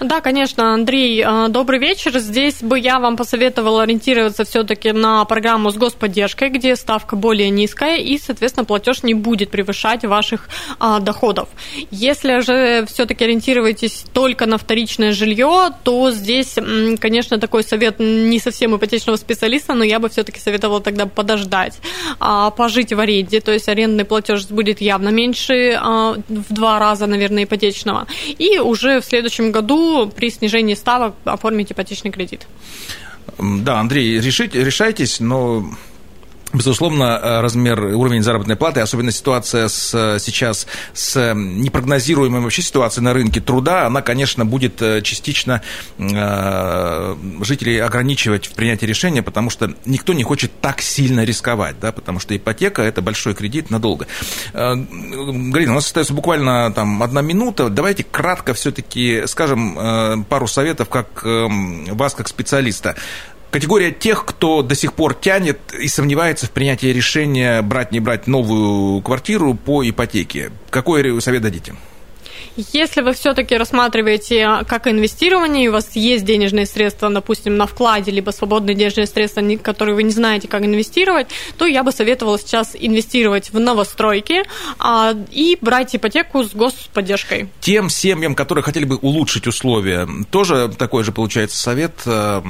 Да, 0.00 0.20
конечно, 0.20 0.74
Андрей, 0.74 1.22
э, 1.24 1.48
добрый 1.48 1.78
вечер. 1.78 2.18
Здесь 2.18 2.62
бы 2.62 2.78
я 2.78 2.98
вам 2.98 3.16
посоветовала 3.16 3.82
ориентироваться 3.82 4.44
все-таки 4.44 4.90
на 4.92 5.24
программу 5.24 5.70
с 5.70 5.76
господдержкой, 5.76 6.48
где 6.48 6.74
ставка 6.74 7.14
более 7.14 7.50
низкая 7.50 7.98
и, 7.98 8.18
соответственно, 8.18 8.64
платеж 8.64 9.04
не 9.04 9.14
будет 9.14 9.50
превышать 9.50 10.04
ваших 10.04 10.48
а, 10.80 10.98
доходов. 10.98 11.48
Если 11.90 12.40
же 12.40 12.84
все-таки 12.86 13.24
ориентируетесь 13.24 14.04
только 14.12 14.46
на 14.46 14.58
вторичное 14.58 15.12
жилье, 15.12 15.70
то 15.84 16.10
здесь, 16.10 16.56
конечно, 16.98 17.38
такой 17.38 17.62
совет 17.62 18.00
не 18.00 18.40
совсем 18.40 18.76
ипотечного 18.76 19.16
специалиста, 19.16 19.74
но 19.74 19.84
я 19.84 20.00
бы 20.00 20.08
все-таки 20.08 20.40
советовала 20.40 20.80
тогда 20.80 21.06
подождать, 21.06 21.78
а, 22.18 22.50
пожить 22.50 22.92
в 22.92 22.98
аренде, 22.98 23.40
то 23.40 23.52
есть 23.52 23.68
арендный 23.68 24.04
платеж 24.04 24.46
будет 24.46 24.80
явно 24.80 25.10
меньше 25.10 25.78
а, 25.80 26.16
в 26.28 26.52
два 26.52 26.80
раза, 26.80 27.06
наверное, 27.06 27.44
ипотечного, 27.44 28.08
и 28.38 28.58
уже 28.58 29.00
в 29.00 29.04
следующем 29.04 29.51
году 29.52 30.10
при 30.14 30.30
снижении 30.30 30.74
ставок 30.74 31.14
оформить 31.24 31.70
ипотечный 31.70 32.10
кредит. 32.10 32.46
Да, 33.38 33.78
Андрей, 33.78 34.20
решите, 34.20 34.64
решайтесь, 34.64 35.20
но 35.20 35.64
Безусловно, 36.52 37.18
э, 37.22 37.40
размер, 37.40 37.80
уровень 37.80 38.22
заработной 38.22 38.56
платы, 38.56 38.80
особенно 38.80 39.10
ситуация 39.10 39.68
с, 39.68 39.94
э, 39.94 40.18
сейчас 40.18 40.66
с 40.92 41.32
непрогнозируемой 41.34 42.40
вообще 42.40 42.62
ситуацией 42.62 43.04
на 43.04 43.14
рынке 43.14 43.40
труда, 43.40 43.86
она, 43.86 44.02
конечно, 44.02 44.44
будет 44.44 44.82
э, 44.82 45.00
частично 45.02 45.62
э, 45.98 47.16
жителей 47.40 47.78
ограничивать 47.78 48.46
в 48.46 48.54
принятии 48.54 48.84
решения, 48.84 49.22
потому 49.22 49.48
что 49.48 49.72
никто 49.86 50.12
не 50.12 50.24
хочет 50.24 50.52
так 50.60 50.82
сильно 50.82 51.24
рисковать, 51.24 51.80
да, 51.80 51.90
потому 51.90 52.20
что 52.20 52.36
ипотека– 52.36 52.82
это 52.82 53.00
большой 53.00 53.34
кредит 53.34 53.70
надолго. 53.70 54.06
Э, 54.52 54.74
Галина, 54.74 55.72
у 55.72 55.74
нас 55.76 55.86
остается 55.86 56.12
буквально 56.12 56.70
там 56.72 57.02
одна 57.02 57.22
минута. 57.22 57.70
Давайте 57.70 58.04
кратко 58.04 58.52
все-таки 58.52 59.22
скажем 59.26 59.78
э, 59.78 60.24
пару 60.28 60.46
советов, 60.46 60.88
как 60.88 61.24
э, 61.24 61.48
вас, 61.92 62.14
как 62.14 62.28
специалиста 62.28 62.96
категория 63.52 63.92
тех, 63.92 64.24
кто 64.24 64.62
до 64.62 64.74
сих 64.74 64.94
пор 64.94 65.14
тянет 65.14 65.60
и 65.78 65.86
сомневается 65.86 66.46
в 66.46 66.50
принятии 66.50 66.86
решения 66.86 67.62
брать, 67.62 67.92
не 67.92 68.00
брать 68.00 68.26
новую 68.26 69.02
квартиру 69.02 69.54
по 69.54 69.88
ипотеке. 69.88 70.50
Какой 70.70 71.20
совет 71.20 71.42
дадите? 71.42 71.74
Если 72.56 73.00
вы 73.00 73.14
все-таки 73.14 73.56
рассматриваете 73.56 74.64
как 74.68 74.86
инвестирование, 74.86 75.64
и 75.64 75.68
у 75.68 75.72
вас 75.72 75.96
есть 75.96 76.24
денежные 76.24 76.66
средства, 76.66 77.08
допустим, 77.10 77.56
на 77.56 77.66
вкладе, 77.66 78.10
либо 78.10 78.30
свободные 78.30 78.74
денежные 78.74 79.06
средства, 79.06 79.42
которые 79.62 79.94
вы 79.94 80.02
не 80.02 80.10
знаете, 80.10 80.48
как 80.48 80.62
инвестировать, 80.62 81.28
то 81.56 81.66
я 81.66 81.82
бы 81.82 81.92
советовала 81.92 82.38
сейчас 82.38 82.76
инвестировать 82.78 83.52
в 83.52 83.58
новостройки 83.58 84.44
а, 84.78 85.14
и 85.30 85.56
брать 85.60 85.96
ипотеку 85.96 86.44
с 86.44 86.52
господдержкой. 86.52 87.48
Тем 87.60 87.88
семьям, 87.88 88.34
которые 88.34 88.62
хотели 88.62 88.84
бы 88.84 88.96
улучшить 88.96 89.46
условия, 89.46 90.06
тоже 90.30 90.70
такой 90.76 91.04
же 91.04 91.12
получается 91.12 91.56
совет 91.56 91.92
э, 92.06 92.42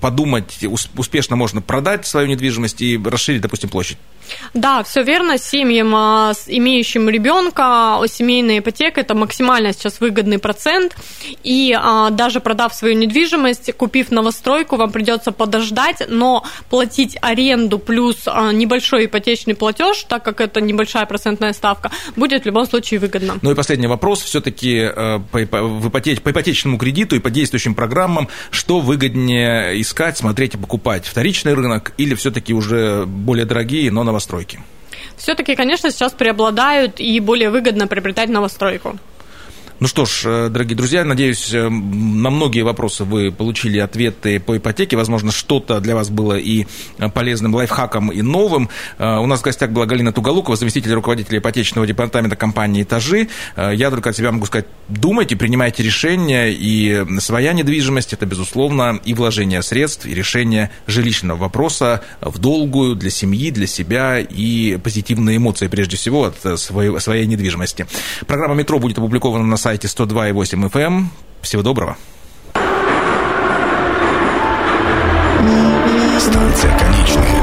подумать, 0.00 0.58
успешно 0.96 1.36
можно 1.36 1.60
продать 1.60 2.06
свою 2.06 2.28
недвижимость 2.28 2.80
и 2.82 3.00
расширить, 3.04 3.42
допустим, 3.42 3.70
площадь. 3.70 3.98
Да, 4.54 4.82
все 4.82 5.02
верно. 5.02 5.38
Семьям, 5.38 5.94
а, 5.94 6.32
имеющим 6.46 7.08
ребенка, 7.08 8.00
семейная 8.06 8.58
ипотека– 8.60 9.00
это 9.02 9.14
максимально 9.32 9.72
сейчас 9.72 10.00
выгодный 10.00 10.38
процент. 10.38 10.94
И 11.42 11.74
а, 11.78 12.10
даже 12.10 12.40
продав 12.40 12.74
свою 12.74 12.94
недвижимость, 12.94 13.72
купив 13.72 14.10
новостройку, 14.10 14.76
вам 14.76 14.92
придется 14.92 15.32
подождать, 15.32 16.02
но 16.08 16.44
платить 16.68 17.16
аренду 17.22 17.78
плюс 17.78 18.16
а, 18.26 18.52
небольшой 18.52 19.06
ипотечный 19.06 19.54
платеж, 19.54 20.04
так 20.06 20.22
как 20.22 20.40
это 20.42 20.60
небольшая 20.60 21.06
процентная 21.06 21.54
ставка, 21.54 21.90
будет 22.14 22.42
в 22.42 22.46
любом 22.46 22.66
случае 22.66 23.00
выгодно. 23.00 23.38
Ну 23.40 23.50
и 23.50 23.54
последний 23.54 23.86
вопрос. 23.86 24.22
Все-таки 24.22 24.90
э, 24.94 25.20
по, 25.30 25.46
по 25.46 26.30
ипотечному 26.30 26.76
кредиту 26.76 27.16
и 27.16 27.18
по 27.18 27.30
действующим 27.30 27.74
программам, 27.74 28.28
что 28.50 28.80
выгоднее 28.80 29.80
искать, 29.80 30.18
смотреть 30.18 30.54
и 30.54 30.58
покупать? 30.58 31.06
Вторичный 31.06 31.54
рынок 31.54 31.94
или 31.96 32.14
все-таки 32.14 32.52
уже 32.52 33.06
более 33.06 33.46
дорогие, 33.46 33.90
но 33.90 34.04
новостройки? 34.04 34.60
Все-таки, 35.16 35.54
конечно, 35.54 35.90
сейчас 35.90 36.12
преобладают 36.12 36.98
и 36.98 37.20
более 37.20 37.50
выгодно 37.50 37.86
приобретать 37.86 38.28
новостройку. 38.28 38.98
Ну 39.82 39.88
что 39.88 40.04
ж, 40.04 40.22
э, 40.26 40.48
дорогие 40.48 40.76
друзья, 40.76 41.04
надеюсь, 41.04 41.52
э, 41.52 41.68
на 41.68 42.30
многие 42.30 42.62
вопросы 42.62 43.02
вы 43.02 43.32
получили 43.32 43.80
ответы 43.80 44.38
по 44.38 44.56
ипотеке. 44.56 44.96
Возможно, 44.96 45.32
что-то 45.32 45.80
для 45.80 45.96
вас 45.96 46.08
было 46.08 46.38
и 46.38 46.68
э, 46.98 47.08
полезным 47.08 47.52
лайфхаком, 47.52 48.12
и 48.12 48.22
новым. 48.22 48.68
У 49.00 49.26
нас 49.26 49.40
в 49.40 49.42
гостях 49.42 49.70
была 49.70 49.86
Галина 49.86 50.12
Туголукова, 50.12 50.56
заместитель 50.56 50.92
руководителя 50.92 51.40
ипотечного 51.40 51.84
департамента 51.84 52.36
компании 52.36 52.84
«Этажи». 52.84 53.28
Я 53.56 53.90
только 53.90 54.10
от 54.10 54.16
себя 54.16 54.30
могу 54.30 54.46
сказать, 54.46 54.66
думайте, 54.88 55.34
принимайте 55.34 55.82
решения, 55.82 56.52
и 56.52 57.04
своя 57.18 57.52
недвижимость– 57.52 58.12
это, 58.12 58.24
безусловно, 58.24 59.00
и 59.04 59.14
вложение 59.14 59.62
средств, 59.62 60.06
и 60.06 60.14
решение 60.14 60.70
жилищного 60.86 61.38
вопроса 61.38 62.02
в 62.20 62.38
долгую 62.38 62.94
для 62.94 63.10
семьи, 63.10 63.50
для 63.50 63.66
себя, 63.66 64.20
и 64.20 64.76
позитивные 64.76 65.38
эмоции, 65.38 65.66
прежде 65.66 65.96
всего, 65.96 66.26
от 66.26 66.60
своей 66.60 67.26
недвижимости. 67.26 67.88
Программа 68.28 68.54
«Метро» 68.54 68.78
будет 68.78 68.98
опубликована 68.98 69.44
на 69.44 69.56
сайте 69.56 69.71
сайте 69.72 69.88
102,8 69.88 70.70
FM. 70.70 70.80
Эм. 70.82 71.10
Всего 71.40 71.62
доброго. 71.62 71.96
Станция 76.18 76.78
конечная. 76.78 77.41